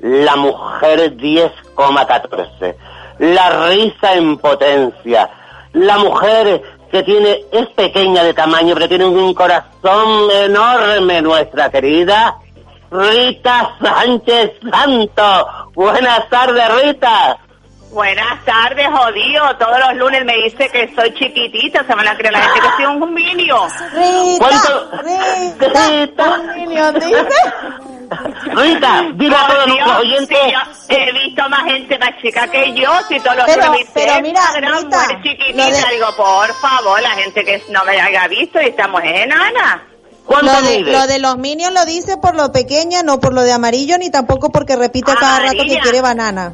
[0.00, 2.76] la mujer 10,14.
[3.18, 5.30] la risa en potencia.
[5.72, 6.62] La mujer
[6.94, 12.36] que tiene, es pequeña de tamaño, pero tiene un corazón enorme, nuestra querida
[12.88, 15.48] Rita Sánchez Santo.
[15.74, 17.36] Buenas tardes, Rita.
[17.90, 19.56] Buenas tardes, jodido.
[19.58, 21.84] Todos los lunes me dice que soy chiquitita.
[21.84, 23.66] Se van a creer la gente que soy un minio.
[23.92, 27.26] Rita, Rita, un minion, dice.
[28.54, 30.38] Rita, dile a todos los oyentes.
[30.38, 30.58] Sí, yo
[30.96, 32.90] he visto más gente más chica que yo.
[33.08, 35.68] Si todos los Pero- me pero mira, "Gran Rita, mujer chiquitita.
[35.68, 39.80] lo de- Digo, por favor, la gente que no me haya visto y estamos enanas.
[40.28, 43.52] Lo de, lo de los minions lo dice por lo pequeña, no por lo de
[43.52, 46.52] amarillo, ni tampoco porque repite cada rato que quiere banana.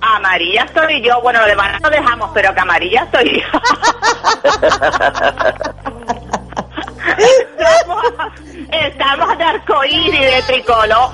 [0.00, 1.20] Amarilla soy yo.
[1.20, 3.42] Bueno, lo demás no dejamos, pero que amarilla soy yo.
[8.72, 11.10] estamos, de arcoíris de tricolor.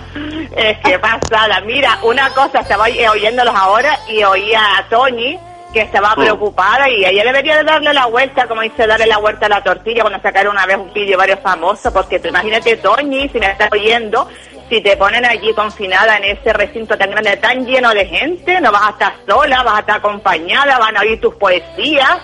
[0.57, 1.61] Es que pasada.
[1.63, 5.39] Mira, una cosa, estaba oy- oyéndolos ahora y oía a Toñi
[5.73, 9.47] que estaba preocupada y ella debería de darle la vuelta, como dice, darle la vuelta
[9.47, 13.29] a la tortilla cuando sacaron una vez un vídeo varios famosos, porque tú imagínate, Toñi,
[13.29, 14.27] si me estás oyendo,
[14.71, 18.73] si te ponen allí confinada en ese recinto tan grande, tan lleno de gente, no
[18.73, 22.17] vas a estar sola, vas a estar acompañada, van a oír tus poesías,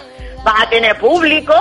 [0.42, 1.54] vas a tener público,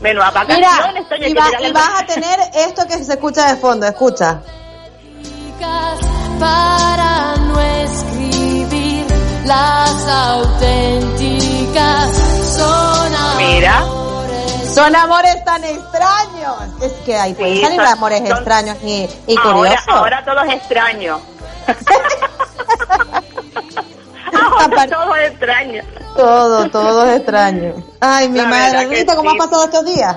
[0.00, 3.84] Mira, vacaciones, hay y, va- y vas a tener esto que se escucha de fondo,
[3.86, 4.40] escucha.
[6.38, 9.06] para no escribir
[9.44, 12.16] las auténticas
[12.56, 13.82] son Mira.
[14.72, 16.54] Son amores tan extraños.
[16.80, 19.88] Es que hay pueden Sí, salir son- amores son- extraños y, y ahora, curiosos.
[19.88, 21.20] ahora todo es extraño.
[24.90, 25.82] todo es extraño.
[26.16, 27.74] Todo, todo es extraño.
[28.00, 28.86] Ay, mi La madre.
[28.86, 29.36] Rita, ¿cómo sí.
[29.36, 30.16] has pasado estos días?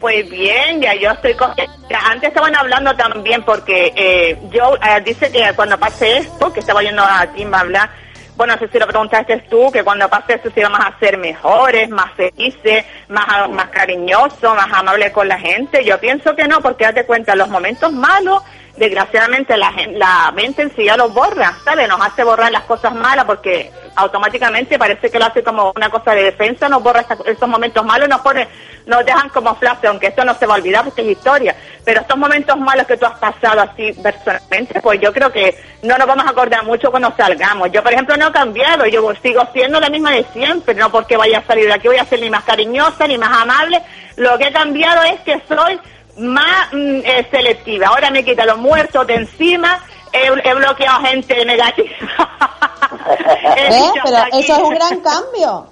[0.00, 1.54] Pues bien, ya yo estoy con...
[1.88, 6.60] ya, Antes estaban hablando también porque eh, yo eh, dice que cuando pase esto, que
[6.60, 7.90] estaba yendo a Kim a hablar,
[8.36, 11.16] bueno, no sé si lo preguntaste tú, que cuando pase esto se íbamos a ser
[11.18, 15.84] mejores, más felices, más, más cariñosos, más amables con la gente.
[15.84, 18.42] Yo pienso que no, porque date cuenta, los momentos malos,
[18.76, 21.88] desgraciadamente la, la mente en sí ya los borra, ¿sabes?
[21.88, 26.12] Nos hace borrar las cosas malas porque automáticamente parece que lo hace como una cosa
[26.14, 28.48] de defensa, nos borra esa- esos momentos malos nos pone,
[28.86, 31.54] nos dejan como flash, aunque esto no se va a olvidar porque es historia.
[31.84, 35.96] Pero estos momentos malos que tú has pasado así personalmente, pues yo creo que no
[35.96, 37.70] nos vamos a acordar mucho cuando salgamos.
[37.70, 41.16] Yo, por ejemplo, no he cambiado, yo sigo siendo la misma de siempre, no porque
[41.16, 43.80] vaya a salir de aquí voy a ser ni más cariñosa ni más amable.
[44.16, 45.78] Lo que he cambiado es que soy
[46.18, 47.88] más mm, eh, selectiva.
[47.88, 49.80] Ahora me he quitado los muertos de encima,
[50.12, 51.88] he, he bloqueado gente negativa.
[53.56, 53.90] ¿Eh?
[54.04, 54.40] Pero aquí.
[54.40, 55.66] eso es un gran cambio.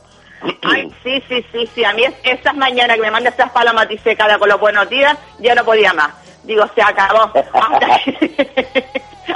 [0.62, 1.84] Ay, sí, sí, sí, sí.
[1.84, 5.16] A mí es, esas mañanas que me manda esas palomas disecadas con los buenos días,
[5.38, 6.10] ya no podía más.
[6.42, 7.30] Digo, se acabó.
[7.34, 8.16] Hasta aquí,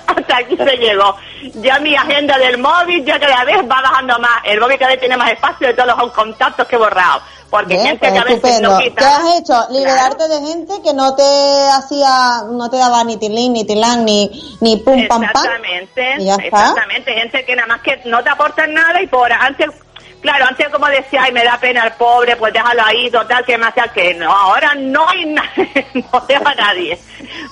[0.06, 1.16] hasta aquí se llegó.
[1.54, 4.40] Ya mi agenda del móvil ya cada vez va bajando más.
[4.44, 7.22] El móvil cada vez tiene más espacio de todos los contactos que he borrado.
[7.50, 8.70] Porque Bien, gente pues que a veces estupendo.
[8.72, 9.16] no ¿Qué quita.
[9.16, 9.66] has hecho?
[9.70, 11.22] Liberarte de gente que no te
[11.72, 14.30] hacía, no te daba ni tilín, ni tilán, ni,
[14.60, 15.44] ni pum, pam, pam.
[15.44, 16.46] Exactamente, Y ya está.
[16.46, 19.70] exactamente, gente que nada más que no te aportan nada y por antes,
[20.20, 23.56] claro, antes como decía, ay, me da pena el pobre, pues déjalo ahí, total, que
[23.56, 26.98] me hace que no, ahora no hay nadie, no dejo a nadie.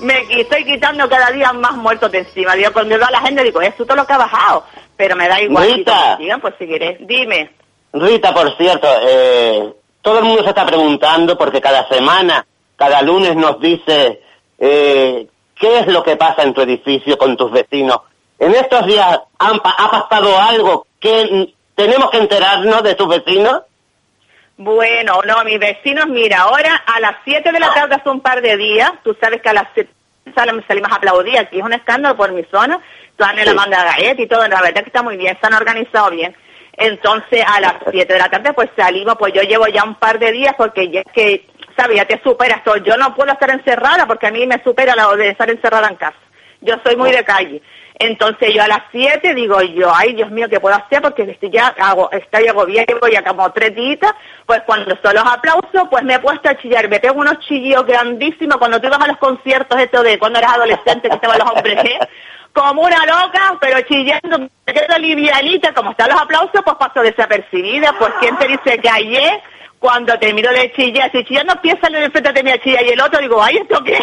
[0.00, 2.54] Me estoy quitando cada día más muertos de encima.
[2.54, 4.64] Digo, cuando veo a la gente digo, eso todo lo que ha bajado,
[4.96, 5.72] pero me da igual.
[5.72, 6.16] Rita.
[6.18, 7.52] digan, pues si quieres, dime.
[7.92, 9.72] Rita, por cierto, eh,
[10.04, 12.46] todo el mundo se está preguntando porque cada semana,
[12.76, 14.20] cada lunes nos dice
[14.58, 15.26] eh,
[15.56, 18.00] qué es lo que pasa en tu edificio con tus vecinos.
[18.38, 23.62] En estos días han ha pasado algo que tenemos que enterarnos de tus vecinos.
[24.56, 28.40] Bueno, no, mis vecinos, mira, ahora a las 7 de la tarde hace un par
[28.40, 29.90] de días, tú sabes que a las 7
[30.34, 32.78] sal- salimos a aplaudir, aquí es un escándalo por mi zona,
[33.16, 36.10] toda la manda gallet y todo, la verdad que está muy bien, se han organizado
[36.10, 36.36] bien.
[36.76, 40.18] Entonces a las 7 de la tarde pues salimos, pues yo llevo ya un par
[40.18, 41.46] de días porque ya es que,
[41.76, 45.16] sabes, ya te superas yo no puedo estar encerrada porque a mí me supera lo
[45.16, 46.18] de estar encerrada en casa,
[46.60, 47.62] yo soy muy de calle.
[47.96, 51.00] Entonces yo a las 7 digo yo, ay Dios mío, ¿qué puedo hacer?
[51.00, 54.12] Porque estoy ya, hago, estoy agobiada, llevo ya como tres días,
[54.46, 57.86] pues cuando son los aplausos, pues me he puesto a chillar, me pego unos chillidos
[57.86, 61.50] grandísimos cuando tú ibas a los conciertos estos de cuando eras adolescente, que estaban los
[61.50, 62.08] hombres G,
[62.54, 67.92] como una loca, pero chillando, me quedo livianita, como están los aplausos, pues paso desapercibida,
[67.98, 69.42] pues quién te dice que ayer,
[69.80, 73.20] cuando termino de chillar, si chillando empieza el enfrente de mi chilla y el otro
[73.20, 73.94] digo, ay, ¿esto qué?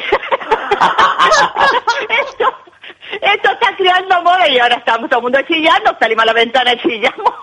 [2.10, 2.54] esto,
[3.22, 6.74] esto está creando moda y ahora estamos todo el mundo chillando, salimos a la ventana
[6.74, 7.34] y chillamos,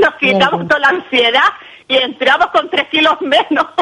[0.00, 1.52] nos quitamos toda la ansiedad
[1.88, 3.66] y entramos con tres kilos menos.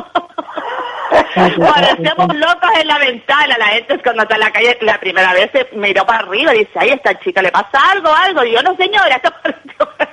[1.35, 3.57] Parecemos locos en la ventana.
[3.59, 6.61] La gente cuando está en la calle la primera vez se miró para arriba y
[6.61, 8.45] dice, ay, esta chica le pasa algo, algo.
[8.45, 9.33] Y yo, no señora, esto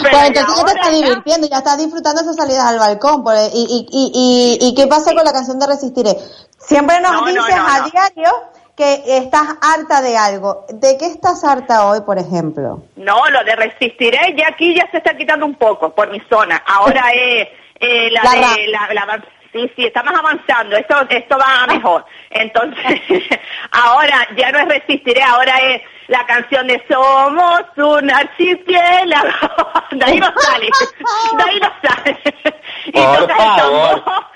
[0.00, 3.22] Pues entonces ya te estás divirtiendo, ya estás disfrutando esas salidas al balcón.
[3.22, 6.16] pues, y, y, y, y, y qué pasa con la canción de Resistiré?
[6.58, 8.32] Siempre nos No, no, dices a diario
[8.76, 10.66] que estás harta de algo.
[10.68, 12.84] ¿De qué estás harta hoy, por ejemplo?
[12.96, 16.62] No, lo de resistiré ya aquí ya se está quitando un poco por mi zona.
[16.66, 17.48] Ahora es
[17.80, 20.76] eh, la, La de la, la sí, sí, estamos avanzando.
[20.76, 22.04] Esto esto va a mejor.
[22.30, 23.00] Entonces,
[23.70, 29.72] ahora ya no es resistiré, ahora es la canción de Somos un archipiélago.
[29.92, 32.18] De ahí no sale, de ahí no sale.
[32.86, 34.26] Y Por favor.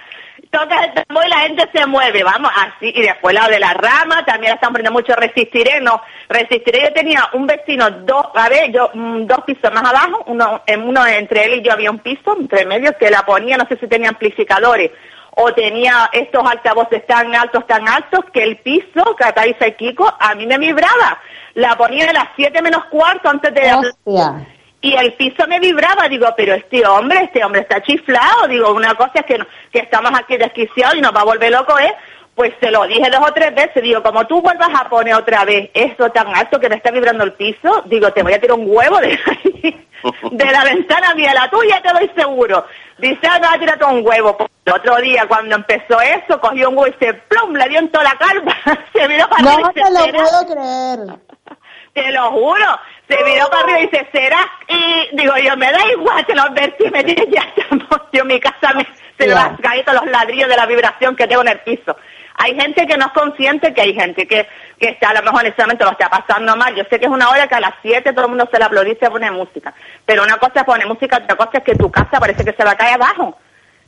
[0.51, 3.73] Toca el tambor y la gente se mueve, vamos, así, y después la de la
[3.73, 8.49] rama, también la están poniendo mucho resistiré, no, resistiré, yo tenía un vecino, dos, a
[8.49, 11.91] ver, yo, mm, dos pisos más abajo, uno, en uno entre él y yo había
[11.91, 14.91] un piso, entre medio, que la ponía, no sé si tenía amplificadores,
[15.37, 20.35] o tenía estos altavoces tan altos, tan altos, que el piso, Catariza y Kiko, a
[20.35, 21.19] mí me vibraba,
[21.55, 23.73] la ponía a las siete menos cuarto antes de...
[23.73, 24.47] Hostia.
[24.83, 28.95] Y el piso me vibraba, digo, pero este hombre, este hombre está chiflado, digo, una
[28.95, 31.95] cosa es que, no- que estamos aquí desquiciados y nos va a volver loco, ¿eh?
[32.35, 35.45] Pues se lo dije dos o tres veces, digo, como tú vuelvas a poner otra
[35.45, 38.57] vez eso tan alto que me está vibrando el piso, digo, te voy a tirar
[38.59, 39.87] un huevo de ahí,
[40.31, 42.65] de la ventana mía, la tuya te doy seguro.
[42.97, 44.37] Dice, ah, me va a tirar todo un huevo.
[44.39, 47.81] Pues, el otro día, cuando empezó eso, cogió un huevo y se plum, le dio
[47.81, 48.57] en toda la carpa,
[48.95, 51.19] se miró para No te lo puedo creer.
[51.93, 52.79] Te lo juro.
[53.11, 54.49] Se miró para arriba y dice, ¿será?
[54.69, 57.89] Y digo yo, me da igual, te lo advertí, me dije, ya estamos.
[58.13, 58.87] Yo, mi casa me,
[59.19, 61.97] se me va a los ladrillos de la vibración que tengo en el piso.
[62.37, 65.45] Hay gente que no es consciente que hay gente que, que está, a lo mejor
[65.45, 66.75] en ese momento lo está pasando mal.
[66.75, 68.67] Yo sé que es una hora que a las 7 todo el mundo se la
[68.67, 69.75] aplaude y se pone música.
[70.07, 72.65] Pero una cosa es poner música, otra cosa es que tu casa parece que se
[72.65, 73.37] va a caer abajo.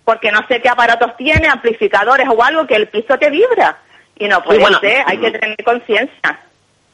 [0.05, 3.78] Porque no sé qué aparatos tiene, amplificadores o algo, que el piso te vibra.
[4.16, 4.81] Y no puede bueno.
[4.81, 6.40] ser, hay que tener conciencia.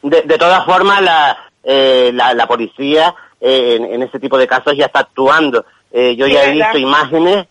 [0.02, 4.46] De, de todas formas, la, eh, la, la policía eh, en, en ese tipo de
[4.46, 5.66] casos ya está actuando.
[5.92, 6.72] Eh, yo Sí, ya he ¿verdad?
[6.72, 7.46] visto imágenes,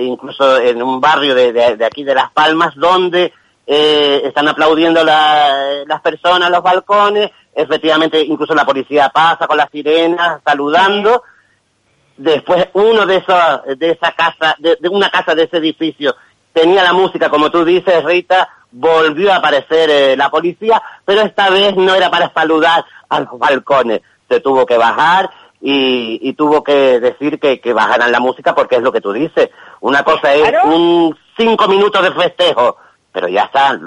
[0.00, 3.32] incluso en un barrio de, de- de aquí de Las Palmas, donde
[3.66, 10.40] están aplaudiendo la- las personas, los balcones, efectivamente incluso la policía pasa con las sirenas,
[10.44, 11.22] saludando.
[12.16, 13.36] Después uno de esos,
[13.78, 16.14] de esa casa, de, de una casa de ese edificio,
[16.52, 21.50] tenía la música, como tú dices, Rita, volvió a aparecer eh, la policía, pero esta
[21.50, 24.00] vez no era para saludar a los balcones.
[24.28, 25.30] Se tuvo que bajar
[25.60, 29.12] y, y tuvo que decir que, que bajaran la música porque es lo que tú
[29.12, 29.50] dices.
[29.80, 30.68] Una cosa es Claro.
[30.74, 32.76] un cinco minutos de festejo,
[33.12, 33.78] pero ya está.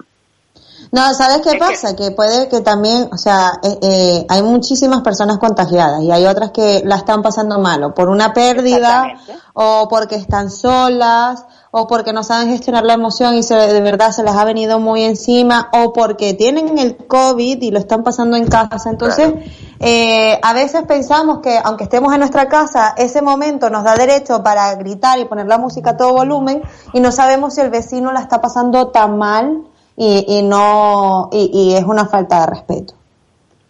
[0.91, 1.95] No, ¿sabes qué pasa?
[1.95, 6.51] Que puede que también, o sea, eh, eh, hay muchísimas personas contagiadas y hay otras
[6.51, 9.07] que la están pasando mal, o por una pérdida,
[9.53, 14.11] o porque están solas, o porque no saben gestionar la emoción y se, de verdad
[14.11, 18.37] se les ha venido muy encima, o porque tienen el COVID y lo están pasando
[18.37, 18.89] en casa.
[18.89, 19.33] Entonces,
[19.81, 24.41] eh, a veces pensamos que aunque estemos en nuestra casa, ese momento nos da derecho
[24.43, 26.61] para gritar y poner la música a todo volumen
[26.93, 29.65] y no sabemos si el vecino la está pasando tan mal
[29.97, 32.93] y, y no y, y es una falta de respeto.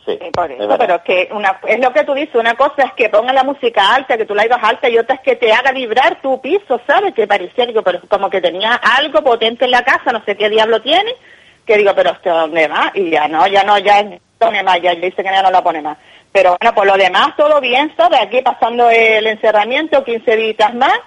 [0.06, 3.10] Sí, por eso, pero que una, es lo que tú dices, una cosa es que
[3.10, 5.72] ponga la música alta, que tú la hagas alta, y otra es que te haga
[5.72, 7.16] vibrar tu piso, ¿sabes?
[7.16, 10.48] Que parecía, digo, pero como que tenía algo potente en la casa, no sé qué
[10.48, 11.12] diablo tiene,
[11.66, 12.92] que digo, pero ¿esto dónde va?
[12.94, 15.64] Y ya no, ya no, ya no pone más, ya dice que ya no la
[15.64, 15.98] pone más.
[16.32, 18.20] Pero bueno, por lo demás, todo bien, ¿sabes?
[18.22, 21.00] Aquí pasando el encerramiento, 15 días más,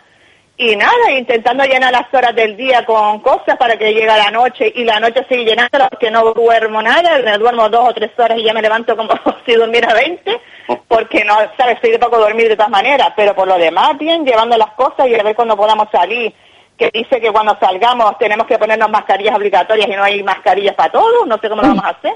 [0.61, 4.73] y nada, intentando llenar las horas del día con cosas para que llegue la noche
[4.75, 8.37] y la noche sigue llenando porque no duermo nada, me duermo dos o tres horas
[8.39, 9.11] y ya me levanto como
[9.47, 10.41] si durmiera 20
[10.89, 14.27] porque no, sabes, soy de poco dormir de todas maneras, pero por lo demás bien,
[14.27, 16.35] llevando las cosas y a ver cuándo podamos salir,
[16.77, 20.91] que dice que cuando salgamos tenemos que ponernos mascarillas obligatorias y no hay mascarillas para
[20.91, 22.15] todos, no sé cómo lo vamos a hacer.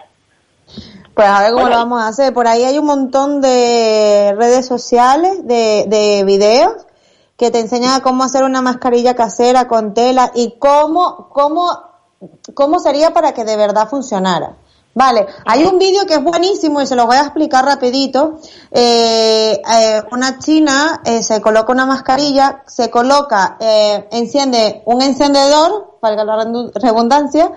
[1.15, 1.77] Pues a ver cómo Bueno.
[1.77, 2.33] lo vamos a hacer.
[2.35, 6.87] Por ahí hay un montón de redes sociales, de, de videos
[7.43, 11.77] que te enseñan cómo hacer una mascarilla casera con tela y cómo, cómo,
[12.55, 14.55] cómo sería para que de verdad funcionara.
[14.95, 18.39] Vale, hay un vídeo que es buenísimo y se lo voy a explicar rapidito.
[18.71, 25.99] Eh, eh, una china eh, se coloca una mascarilla, se coloca, eh, enciende un encendedor,
[26.01, 26.45] valga la
[26.77, 27.51] redundancia,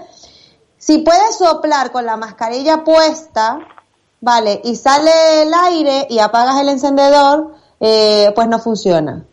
[0.79, 3.59] si puedes soplar con la mascarilla puesta,
[4.19, 9.25] vale, y sale el aire y apagas el encendedor, pues no funciona.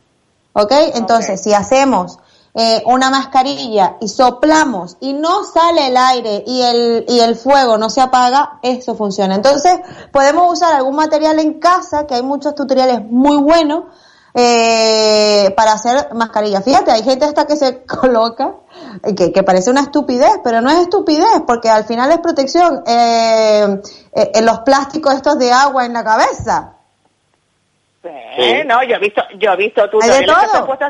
[0.55, 0.73] ¿Ok?
[0.95, 2.19] Entonces, si hacemos
[2.55, 7.79] eh, una mascarilla y soplamos y no sale el aire y el, y el fuego
[7.79, 9.35] no se apaga, eso funciona.
[9.35, 9.81] Entonces,
[10.13, 13.85] podemos usar algún material en casa, que hay muchos tutoriales muy buenos,
[14.35, 16.65] eh, para hacer mascarillas.
[16.65, 18.57] Fíjate, hay gente hasta que se coloca,
[19.17, 23.81] que, que parece una estupidez, pero no es estupidez, porque al final es protección, eh,
[24.15, 26.77] eh, en los plásticos estos de agua en la cabeza.
[28.05, 30.57] Eh, no, yo he visto, yo he visto de tutoriales que se todo.
[30.57, 30.87] han puesto,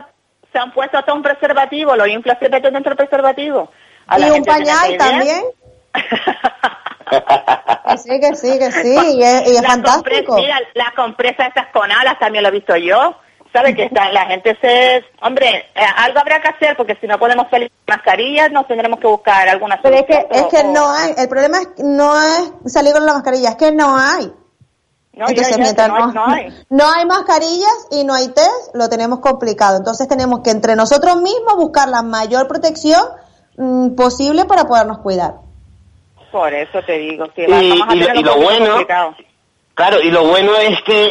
[0.52, 3.70] se han puesto hasta un preservativo, los inflas se meten dentro del preservativo.
[4.06, 5.43] A Y un pañal también.
[7.12, 10.34] Que sí, que sí, que sí, y es, y es fantástico.
[10.36, 13.16] mira, las compresas estas con alas también lo he visto yo.
[13.52, 15.05] ¿Sabe que está, la gente se...
[15.20, 18.98] Hombre, eh, algo habrá que hacer porque si no podemos salir con mascarillas nos tendremos
[18.98, 21.68] que buscar alguna Pero es que, solución, es que o- no hay, el problema es
[21.84, 24.32] no es salir con la mascarilla, es que no hay.
[25.14, 26.64] No, Entonces, ya, no hay- no hay.
[26.70, 29.76] no hay mascarillas y no hay test, lo tenemos complicado.
[29.76, 33.02] Entonces tenemos que entre nosotros mismos buscar la mayor protección
[33.59, 35.34] mm, posible para podernos cuidar.
[36.30, 39.14] Por eso te digo, que Y- vamos a y y un lo bueno- complicado.
[39.74, 41.10] Claro, y lo bueno es que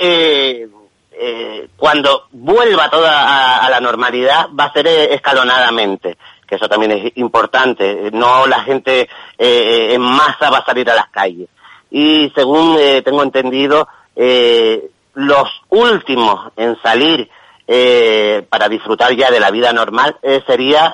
[0.64, 0.70] eh,
[1.12, 6.18] eh, cuando vuelva toda a, a la normalidad va a ser eh, escalonadamente,
[6.48, 8.10] que eso también es importante.
[8.12, 9.08] No la gente
[9.38, 11.48] eh, en masa va a salir a las calles.
[11.92, 17.30] Y según eh, tengo entendido, eh, los últimos en salir
[17.68, 20.94] eh, para disfrutar ya de la vida normal eh, serían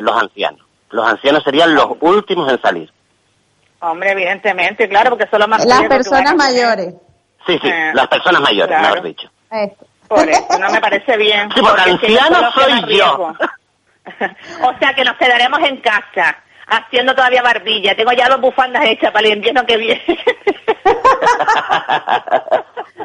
[0.00, 0.66] los ancianos.
[0.90, 2.92] Los ancianos serían los últimos en salir.
[3.80, 6.94] Hombre, evidentemente, claro, porque son los más Las personas mayores.
[7.46, 8.94] Sí, sí, Eh, las personas mayores, claro.
[8.94, 9.30] mejor dicho.
[9.50, 9.86] Esto.
[10.08, 11.48] Por eso, no me parece bien.
[11.54, 13.32] Sí, porque es que anciano soy yo.
[14.62, 16.36] o sea que nos quedaremos en casa,
[16.70, 17.94] haciendo todavía barbilla.
[17.96, 20.02] Tengo ya dos bufandas hechas para el invierno que viene.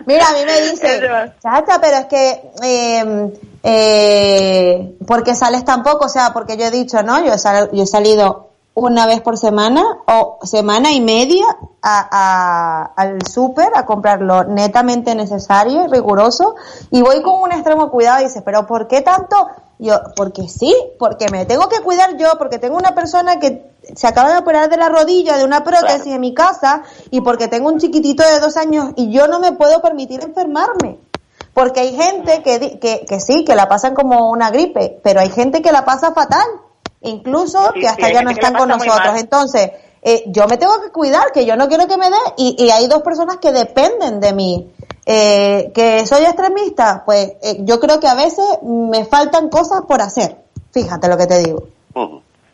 [0.05, 0.99] Mira, a mí me dice,
[1.41, 3.33] chacha, pero es que, eh,
[3.63, 7.23] eh, porque sales tan poco, o sea, porque yo he dicho, ¿no?
[7.25, 11.45] Yo he, sal- yo he salido una vez por semana o semana y media
[11.81, 16.55] a, a- al súper a comprar lo netamente necesario y riguroso
[16.91, 19.47] y voy con un extremo cuidado y dices, pero ¿por qué tanto?
[19.77, 24.07] Yo, porque sí, porque me tengo que cuidar yo, porque tengo una persona que se
[24.07, 27.69] acaba de operar de la rodilla de una prótesis en mi casa y porque tengo
[27.69, 30.99] un chiquitito de dos años y yo no me puedo permitir enfermarme.
[31.53, 35.29] Porque hay gente que, que, que sí, que la pasan como una gripe, pero hay
[35.29, 36.45] gente que la pasa fatal,
[37.01, 39.17] incluso Sí, que hasta sí, ya no están con nosotros.
[39.17, 39.71] Entonces,
[40.01, 42.71] eh, yo me tengo que cuidar, que yo no quiero que me dé, y, y
[42.71, 44.73] hay dos personas que dependen de mí.
[45.07, 50.01] Eh, que soy extremista, pues eh, yo creo que a veces me faltan cosas por
[50.01, 50.35] hacer.
[50.73, 51.67] Fíjate lo que te digo.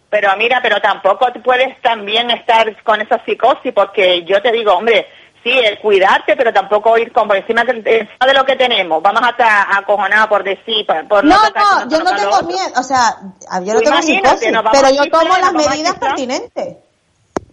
[0.10, 5.07] Pero mira, pero tampoco puedes también estar con esa psicosis, porque yo te digo, hombre,
[5.41, 9.02] sí, el cuidarte, pero tampoco ir como por encima de, encima de lo que tenemos.
[9.02, 12.84] Vamos a estar acojonados por decir, por, por No, no, yo no tengo miedo, o
[12.84, 13.15] sea,
[13.64, 16.78] yo no Tú tengo psicosis, pero yo tomo las medidas pertinentes.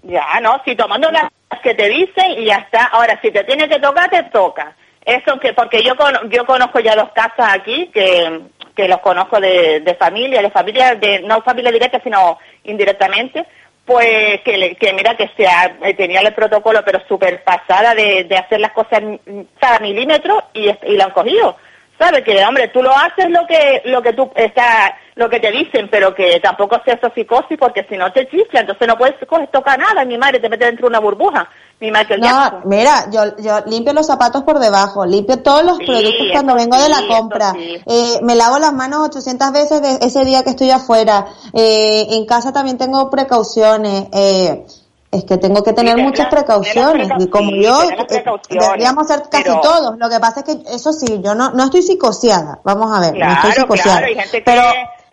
[0.02, 1.30] Ya, no, si tomando las
[1.62, 2.86] que te dicen y ya está.
[2.86, 4.74] Ahora, si te tiene que tocar, te toca.
[5.08, 8.42] Eso que, porque yo con- yo conozco ya dos casas aquí que,
[8.76, 13.46] que los conozco de, de familia, de familia, de, no familia directa, sino indirectamente,
[13.86, 18.60] pues que, mira que se eh, tenía el protocolo, pero súper pasada de, de hacer
[18.60, 21.56] las cosas mm, cada milímetro y, y lo han cogido.
[21.98, 22.22] ¿Sabes?
[22.22, 25.88] Que, hombre, tú lo haces lo que, lo que tú está, lo que te dicen,
[25.90, 29.16] pero que tampoco sea eso psicosis porque si no te chifla, entonces no puedes
[29.50, 31.48] tocar nada, mi madre te mete dentro de una burbuja,
[31.80, 32.60] mi Michael No, Jackson.
[32.66, 36.80] mira, yo, yo limpio los zapatos por debajo, limpio todos los Sí, productos cuando vengo
[36.80, 37.82] de la compra, sí.
[37.84, 42.24] eh, me lavo las manos 800 veces de ese día que estoy afuera, eh, en
[42.24, 44.66] casa también tengo precauciones, eh,
[45.10, 47.08] es que tengo que tener muchas precauciones.
[47.18, 50.92] y como yo eh, deberíamos ser casi pero- todos, lo que pasa es que eso
[50.92, 54.42] sí, yo no, no estoy psicoseada, vamos a ver, no estoy psicoseada, claro, gente que,
[54.44, 54.62] pero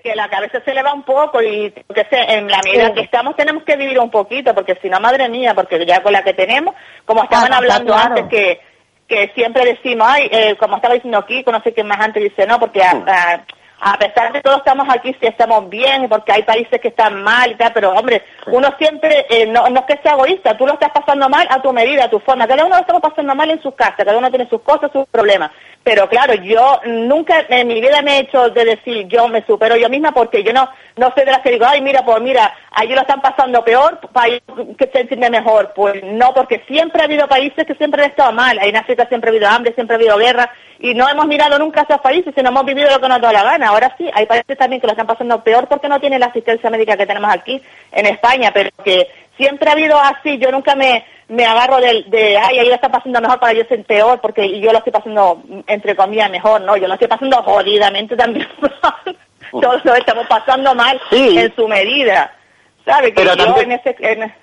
[0.06, 2.94] que la cabeza se le va un poco y que sé, en la medida Sí.
[2.94, 6.14] que estamos tenemos que vivir un poquito, porque si no, madre mía, porque ya con
[6.14, 6.76] la que tenemos,
[7.06, 8.10] como estaban Ah, está hablando claro.
[8.16, 8.60] antes que
[9.08, 12.48] que siempre decimos, ay, eh, como estaba diciendo aquí, no sé quién más antes dice,
[12.48, 13.46] no, porque a, a-
[13.80, 17.52] a pesar de todo estamos aquí, si estamos bien, porque hay países que están mal
[17.52, 20.74] y tal, pero hombre, uno siempre, eh, no, no es que sea egoísta, tú lo
[20.74, 23.50] estás pasando mal a tu medida, a tu forma, cada uno lo estamos pasando mal
[23.50, 25.52] en sus casas, cada uno tiene sus cosas, sus problemas,
[25.84, 29.76] pero claro, yo nunca en mi vida me he hecho de decir yo me supero
[29.76, 32.54] yo misma porque yo no no soy de las que digo, ay, mira, pues mira,
[32.72, 35.74] allí lo están pasando peor para que sentirme mejor.
[35.76, 38.58] Pues no, porque siempre ha habido países que siempre han estado mal.
[38.62, 40.50] En África siempre ha habido hambre, siempre ha habido guerra
[40.90, 43.32] y no hemos mirado nunca a esos países, sino hemos vivido lo que nos da
[43.34, 43.70] la gana.
[43.70, 46.70] Ahora sí, hay países también que lo están pasando peor porque no tienen la asistencia
[46.70, 49.08] médica que tenemos aquí en España, pero que
[49.38, 50.38] siempre ha habido así.
[50.38, 53.64] Yo nunca me me agarro del, de, ay, ahí lo está pasando mejor para yo
[53.66, 56.78] ser peor, porque yo lo estoy pasando, entre comillas, mejor, ¿no?
[56.78, 58.48] Yo lo estoy pasando jodidamente también.
[59.52, 61.36] Todos lo estamos pasando mal Sí.
[61.40, 62.32] en su medida.
[62.86, 63.08] ¿Sabe?
[63.08, 63.96] Que Pero yo también- en ese...
[64.00, 64.34] en-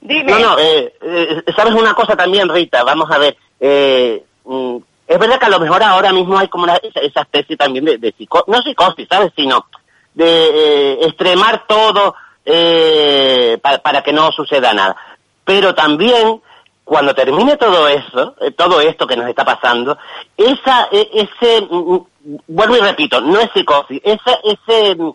[0.00, 0.32] Dime.
[0.32, 3.36] No, no, eh, eh, sabes una cosa también, Rita, vamos a ver.
[3.58, 4.76] Eh, mm,
[5.08, 7.98] es verdad que a lo mejor ahora mismo hay como una- esa, especie también de,
[7.98, 9.32] de psico- no psicosis, ¿sabes?
[9.34, 9.66] Sino
[10.14, 12.14] de eh, extremar todo
[12.44, 14.96] eh, pa- para que no suceda nada.
[15.44, 16.40] Pero también
[16.84, 19.98] cuando termine todo eso, eh, todo esto que nos está pasando,
[20.36, 22.06] esa, e- ese, mm, mm,
[22.48, 25.12] vuelvo y repito, no es psicosis, ese, ese, mm,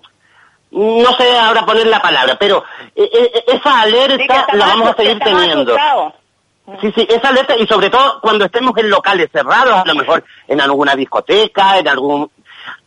[0.72, 2.64] no sé ahora poner la palabra, pero
[2.96, 5.76] eh, eh, esa alerta la vamos a seguir teniendo.
[6.82, 10.24] Sí, sí, esa alerta y sobre todo cuando estemos en locales cerrados, a lo mejor
[10.48, 12.32] en alguna discoteca, en algún...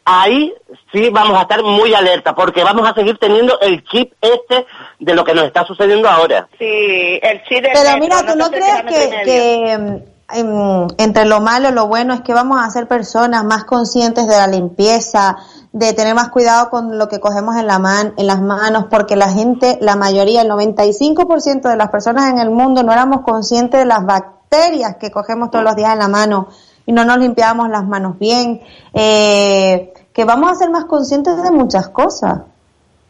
[0.09, 0.55] Ahí
[0.93, 4.65] sí vamos a estar muy alerta porque vamos a seguir teniendo el chip este
[5.01, 6.49] de lo que nos está sucediendo ahora.
[6.59, 11.25] Sí, el chip del Pero metro, mira, ¿tú no crees que, que, mm, em, entre
[11.25, 14.47] lo malo y lo bueno es que vamos a ser personas más conscientes de la
[14.47, 15.37] limpieza,
[15.77, 19.15] de tener más cuidado con lo que cogemos en, la man, en las manos, porque
[19.15, 23.81] la gente, la mayoría, el 95% de las personas en el mundo no éramos conscientes
[23.81, 26.49] de las bacterias que cogemos todos los días en la mano
[26.87, 28.63] y no nos limpiábamos las manos bien,
[28.95, 32.39] eh, que vamos a ser más conscientes de muchas cosas.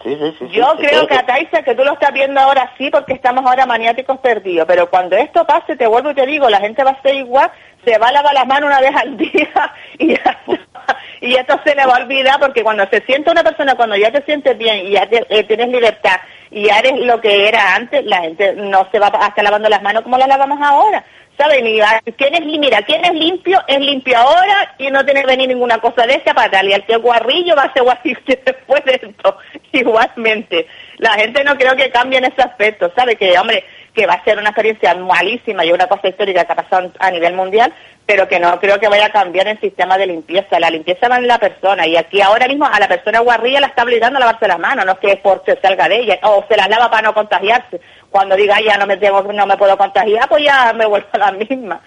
[0.03, 0.49] Sí, sí, sí.
[0.51, 4.19] Yo creo que Ataisa, que tú lo estás viendo ahora sí, porque estamos ahora maniáticos
[4.19, 7.15] perdidos, pero cuando esto pase, te vuelvo y te digo, la gente va a ser
[7.15, 7.51] igual,
[7.85, 10.67] se va a lavar las manos una vez al día y ya está.
[11.21, 14.13] y esto se le va a olvidar porque cuando se siente una persona, cuando ya
[14.13, 16.21] te sientes bien y ya te- eh, tienes libertad
[16.51, 19.69] y ya eres lo que era antes, la gente no se va a estar lavando
[19.69, 21.05] las manos como las lavamos ahora.
[21.39, 25.49] A- quién es, mira, quién es limpio, es limpio ahora y no tiene que venir
[25.49, 26.65] ninguna cosa de esa para.
[26.65, 29.37] Y el que guarrillo va a ser guarrillo después de esto,
[29.73, 30.67] igualmente.
[30.99, 33.17] La gente no creo que cambie en ese aspecto, ¿sabe?
[33.17, 33.65] Que, hombre,
[33.95, 37.11] que va a ser una experiencia malísima y una cosa histórica que ha pasado a
[37.11, 37.73] nivel mundial,
[38.07, 40.61] pero que no creo que vaya a cambiar el sistema de limpieza.
[40.61, 43.67] La limpieza va en la persona y aquí ahora mismo a la persona guarrilla la
[43.67, 46.45] está obligando a lavarse las manos, no es que es porque salga de ella, o
[46.49, 47.81] se las lava para no contagiarse.
[48.11, 51.19] Cuando diga ya no me tengo, no me puedo contagiar, pues ya me vuelvo a
[51.19, 51.81] la misma.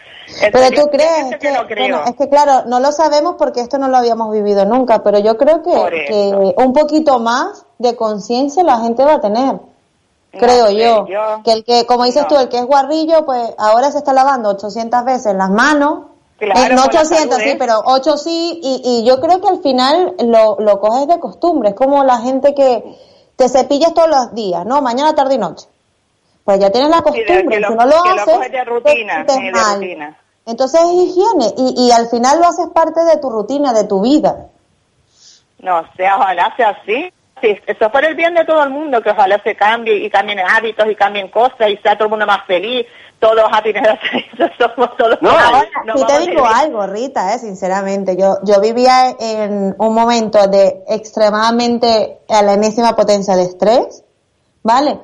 [0.51, 1.87] Pero tú crees que, no creo.
[1.97, 5.19] bueno, es que claro, no lo sabemos porque esto no lo habíamos vivido nunca, pero
[5.19, 9.55] yo creo que, Por que un poquito más de conciencia la gente va a tener.
[10.31, 12.27] Creo yo- Que el que, como dices no.
[12.27, 16.08] tú, el que es guarrillo, pues ahora se está lavando 800 veces las manos.
[16.39, 19.41] Claro, Eh, no por la 800, salud, sí, pero 8 sí, y, y yo creo
[19.41, 21.69] que al final lo, lo coges de costumbre.
[21.69, 22.83] Es como la gente que
[23.35, 24.81] te cepillas todos los días, ¿no?
[24.81, 25.67] Mañana, tarde y noche.
[26.45, 27.47] Pues ya tienes la Sí, costumbre.
[27.49, 29.75] que lo- si no lo lo haces, coges de rutina, te sí, de mal.
[29.75, 30.17] rutina.
[30.45, 34.01] Entonces es higiene y, y al final lo haces parte de tu rutina, de tu
[34.01, 34.47] vida.
[35.59, 37.11] No sé, ojalá sea así.
[37.41, 40.39] Sí, eso por el bien de todo el mundo, que ojalá se cambie y cambien
[40.39, 42.85] hábitos y cambien cosas y sea todo el mundo más feliz,
[43.19, 43.73] todos happy
[44.57, 48.15] somos todos Ahora, nos sí te digo algo, Rita, eh, sinceramente.
[48.17, 54.03] Yo, yo vivía en un momento de extremadamente a la enésima potencia de estrés,
[54.63, 54.99] ¿vale?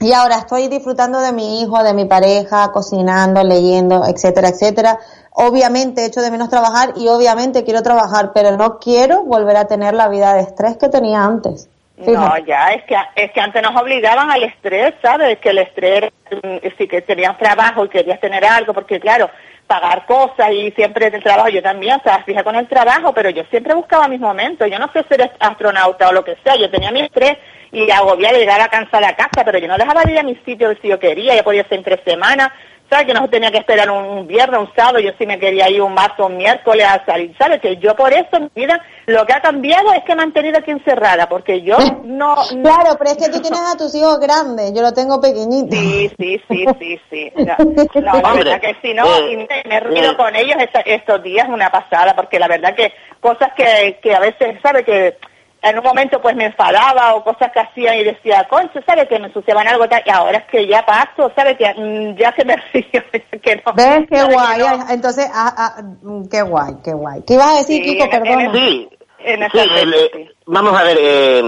[0.00, 4.98] Y ahora estoy disfrutando de mi hijo, de mi pareja, cocinando, leyendo, etcétera, etcétera.
[5.32, 9.94] Obviamente echo de menos trabajar y obviamente quiero trabajar, pero no quiero volver a tener
[9.94, 11.68] la vida de estrés que tenía antes.
[12.06, 12.44] No, Fíjate.
[12.46, 15.38] ya, es que, es que antes nos obligaban al estrés, ¿sabes?
[15.38, 19.30] Que el estrés, mm, si que tenías trabajo y querías tener algo, porque claro,
[19.66, 23.30] pagar cosas y siempre el trabajo, yo también, o sea, fija con el trabajo, pero
[23.30, 26.70] yo siempre buscaba mis momentos, yo no sé ser astronauta o lo que sea, yo
[26.70, 27.38] tenía mi estrés
[27.70, 30.74] y agobiada, llegaba cansada a casa, pero yo no dejaba de ir a mi sitio
[30.82, 32.50] si yo quería, yo podía ser en tres semanas,
[32.92, 33.06] ¿sabes?
[33.06, 35.94] Que no tenía que esperar un, viernes, un sábado, yo sí me quería ir un
[35.94, 37.60] martes, un miércoles a salir, ¿sabes?
[37.60, 40.32] Que yo por eso, en mi vida, lo que ha cambiado es que me han
[40.32, 42.34] tenido aquí encerrada, porque yo no...
[42.62, 45.74] Claro, pero es que tú tienes a tus hijos grandes, yo lo tengo pequeñito.
[45.74, 47.32] Sí, sí, sí, sí, sí.
[47.36, 49.04] No, no, la verdad que sí, ¿no?
[49.06, 49.44] eh, y me,
[49.76, 50.16] he eh.
[50.16, 54.20] con ellos esta- estos días, una pasada, porque la verdad que cosas que, que a
[54.20, 54.84] veces, ¿sabe?
[54.84, 55.16] Que
[55.62, 59.06] en un momento pues me enfadaba o cosas que hacían y decía, concho, ¿sabe?
[59.06, 61.56] Que me ensuciaban algo tal, y ahora es que ya paso, ¿sabe?
[61.56, 63.02] Que mm, ya se me río,
[63.40, 63.72] que no.
[63.74, 64.06] ¿Ves?
[64.10, 64.58] Qué guay.
[64.58, 64.90] no.
[64.90, 67.22] Entonces, ah, ah, mm, qué guay, qué guay.
[67.26, 68.04] ¿Qué ibas a decir, Sí, Kiko?
[68.04, 68.52] en Perdona.
[68.52, 68.88] Sí,
[69.20, 71.42] En sí, el, eh, vamos a ver, eh,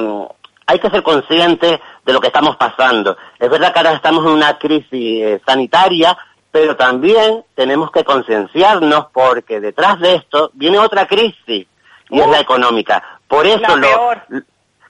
[0.67, 3.17] hay que ser conscientes de lo que estamos pasando.
[3.39, 6.17] Es verdad que ahora estamos en una crisis eh, sanitaria,
[6.53, 11.67] pero también tenemos que concienciarnos porque detrás de esto viene otra crisis
[12.11, 13.03] y es la económica.
[13.29, 13.89] Por eso lo,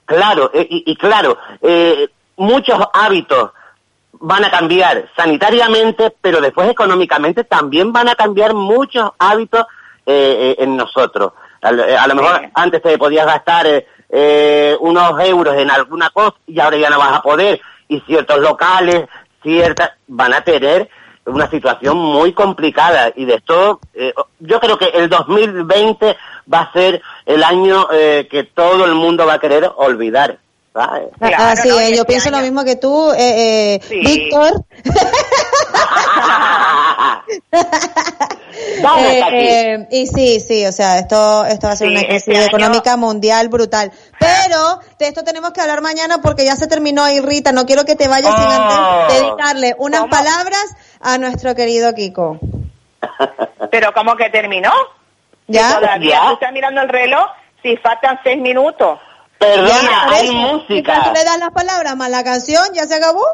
[0.05, 3.51] claro, eh, y, y claro, eh, muchos hábitos
[4.13, 9.67] van a cambiar sanitariamente, pero después económicamente también van a cambiar muchos hábitos
[10.07, 11.33] eh, en nosotros.
[11.63, 13.67] A, lo- a lo mejor antes te podías gastar
[14.11, 17.61] eh, unos euros en alguna cosa y ahora ya no vas a poder.
[17.89, 19.07] Y ciertos locales,
[19.43, 20.89] ciertas, van a tener
[21.27, 23.13] una situación muy complicada.
[23.17, 26.17] Y de esto, eh, yo creo que el 2020
[26.53, 30.39] va a ser el año eh, que todo el mundo va a querer olvidar.
[30.73, 31.05] ¿sabes?
[31.21, 34.65] Ah, sí, eh, yo pienso lo mismo que tú, eh, eh, Víctor.
[38.97, 42.29] Eh, eh, y sí, sí, o sea, esto, esto va a ser Sí, una crisis
[42.29, 43.91] este año- económica mundial brutal.
[44.19, 47.51] Pero de esto tenemos que hablar mañana porque ya se terminó ahí, Rita.
[47.53, 48.51] No quiero que te vayas sin Oh.
[48.53, 50.65] antes dedicarle unas palabras
[51.05, 52.39] a nuestro querido Kiko.
[53.71, 54.73] Pero ¿cómo que terminó?
[55.47, 55.69] ¿Ya?
[55.69, 57.27] Que Todavía tú estás mirando el reloj
[57.63, 58.99] si faltan seis minutos.
[59.39, 60.33] Perdona, hay eso.
[60.33, 60.95] ¿Y música.
[60.95, 63.25] cuando le das las palabras más la canción, ya se acabó?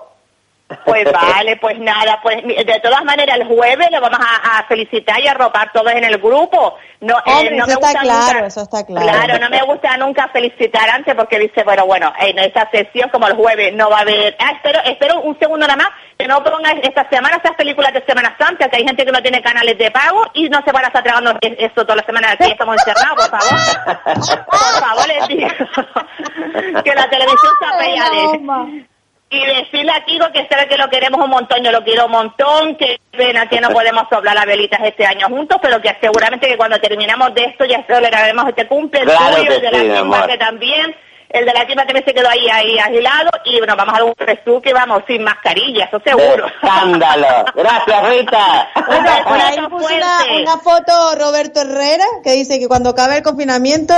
[0.85, 5.21] Pues vale, pues nada, pues de todas maneras el jueves le vamos a, a felicitar
[5.21, 6.77] y a ropar todos en el grupo.
[7.01, 9.07] No, eh, no eso me está gusta claro, nunca, eso está claro.
[9.09, 13.27] Claro, no me gusta nunca felicitar antes porque dice, bueno, bueno, en esta sesión como
[13.27, 14.37] el jueves no va a haber...
[14.39, 15.89] Ah, espero, espero un segundo nada más
[16.21, 19.23] que no pongas esta semana esas películas de Semana Santa, que hay gente que no
[19.23, 22.33] tiene canales de pago y no se van a estar tragando eso toda la semana
[22.33, 24.45] aquí estamos encerrados, por favor.
[24.47, 25.49] por favor, les digo
[26.85, 28.90] que la televisión se apella de
[29.33, 32.13] y decirle a Kiko que sabe que lo queremos un montón, yo lo quiero un
[32.13, 36.49] montón, que pena que no podemos soplar las velitas este año juntos, pero que seguramente
[36.49, 39.91] que cuando terminamos de esto ya celebraremos este cumple, el Claro tuyo, de la sí,
[40.01, 40.27] amor.
[40.27, 40.97] que también,
[41.31, 44.07] el de la timba también se quedó ahí, ahí aislado, y bueno, vamos a dar
[44.07, 46.47] un resuque, vamos, sin mascarilla, eso seguro.
[46.47, 47.45] Escándalo.
[47.55, 48.69] Gracias, Rita.
[48.91, 53.23] Bueno, por ahí puso una, una foto Roberto Herrera que dice que cuando acabe el
[53.23, 53.95] confinamiento,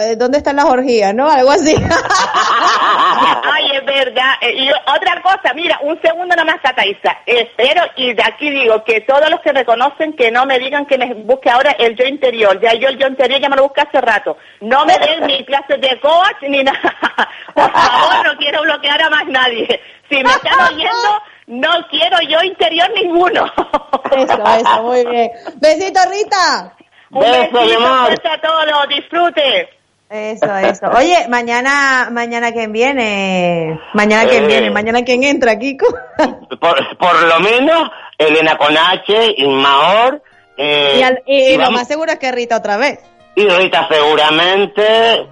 [0.00, 1.12] eh, ¿dónde están las orgías?
[1.14, 1.28] ¿No?
[1.28, 1.74] Algo así.
[3.42, 4.34] Ay, es verdad.
[4.40, 7.18] Eh, Y otra cosa, mira, un segundo nada más, Cataiza.
[7.26, 10.98] Espero, y de aquí digo, que todos los que reconocen que no me digan que
[10.98, 12.60] me busque ahora el yo interior.
[12.60, 14.36] Ya yo el yo interior ya me lo busqué hace rato.
[14.60, 15.98] No me den ni clases de
[16.48, 16.80] ni nada.
[17.54, 19.80] Por favor, no quiero bloquear a más nadie.
[20.08, 23.52] Si me están oyendo, no quiero yo interior ninguno.
[24.12, 25.30] Eso, eso, muy bien.
[25.56, 26.74] Besito, Rita.
[27.10, 29.68] Un besito, a todos, disfrute.
[30.10, 30.86] Eso, eso.
[30.96, 34.46] Oye, mañana, mañana quién viene, mañana quién Eh.
[34.46, 35.86] viene, mañana quién entra, Kiko.
[36.60, 40.22] Por, por lo menos, Elena Conache, Inmaor,
[40.56, 43.00] eh, y al- y y lo más seguro es que Rita otra vez.
[43.36, 45.26] y Rita seguramente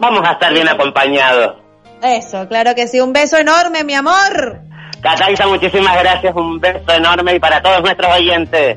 [0.00, 1.56] vamos a estar bien acompañados.
[2.02, 3.00] Eso, claro que sí.
[3.00, 4.62] Un beso enorme, mi amor.
[5.00, 8.76] Cataiza, muchísimas gracias, un beso enorme y para todos nuestros oyentes.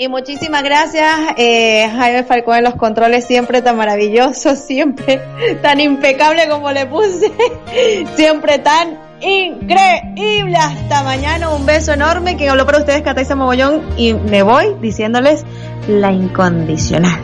[0.00, 5.20] Y muchísimas gracias, eh, Jaime Falcón en los controles, siempre tan maravilloso, siempre
[5.60, 7.32] tan impecable como le puse,
[8.14, 10.56] siempre tan increíble.
[10.56, 12.36] Hasta mañana, un beso enorme.
[12.36, 15.44] Quien habló para ustedes, Cataiza Mogollón, y me voy diciéndoles
[15.88, 17.18] la incondicional.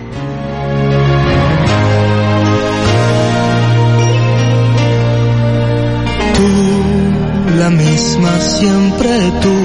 [7.58, 9.10] La misma siempre
[9.42, 9.56] tú.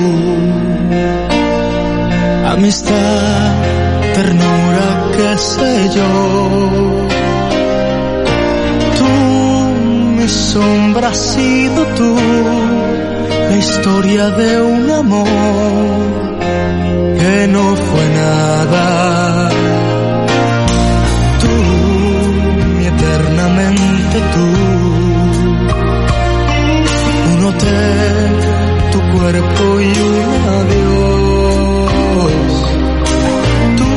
[2.47, 3.53] Amistad,
[4.13, 6.09] ternura, qué sé yo.
[8.97, 9.11] Tú,
[10.17, 12.15] mi sombra has sido tú.
[13.49, 15.27] La historia de un amor
[17.19, 19.28] que no fue nada.
[29.31, 30.18] Cuerpo y un
[30.60, 31.91] adiós.
[33.77, 33.89] Tú,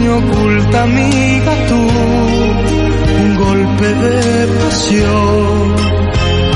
[0.00, 1.80] mi oculta amiga, tú,
[3.22, 5.76] un golpe de pasión,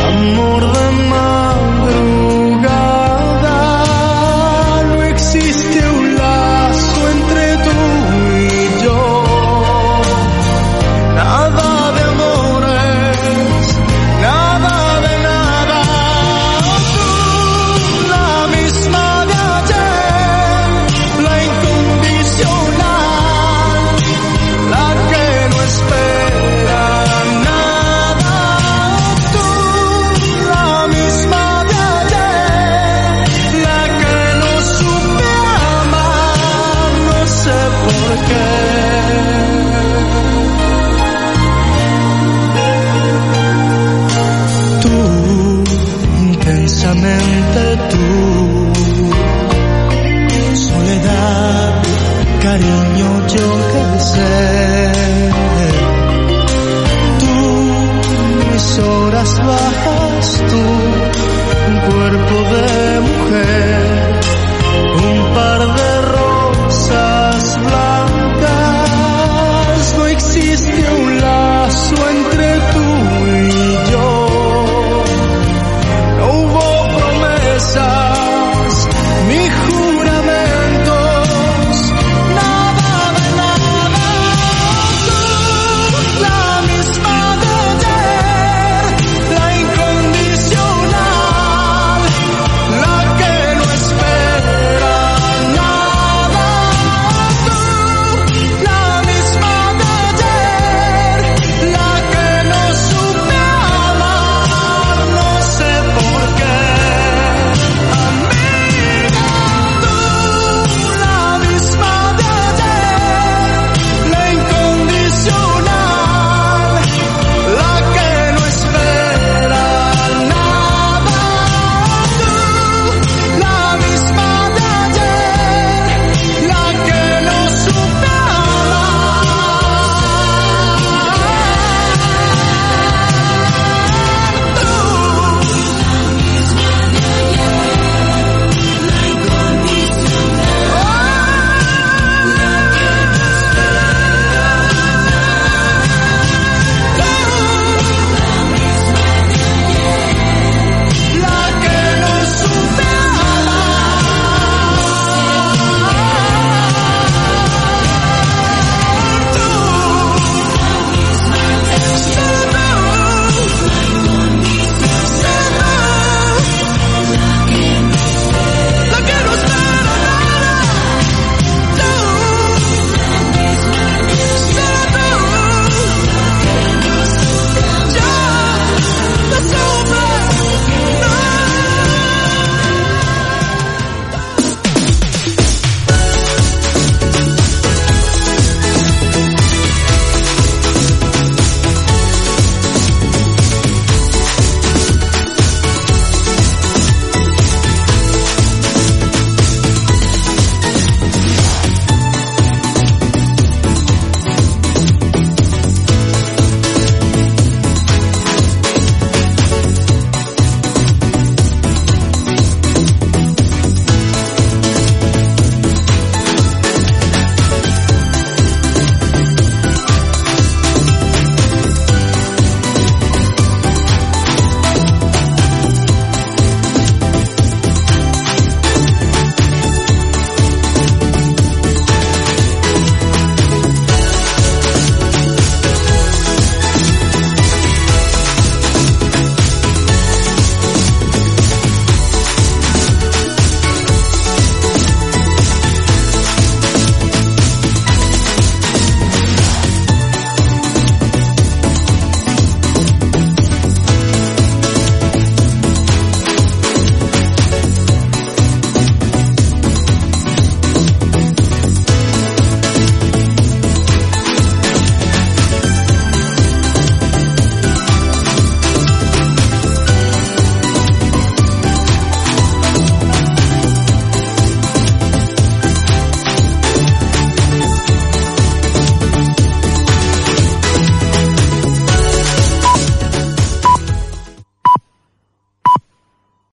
[0.09, 0.70] amor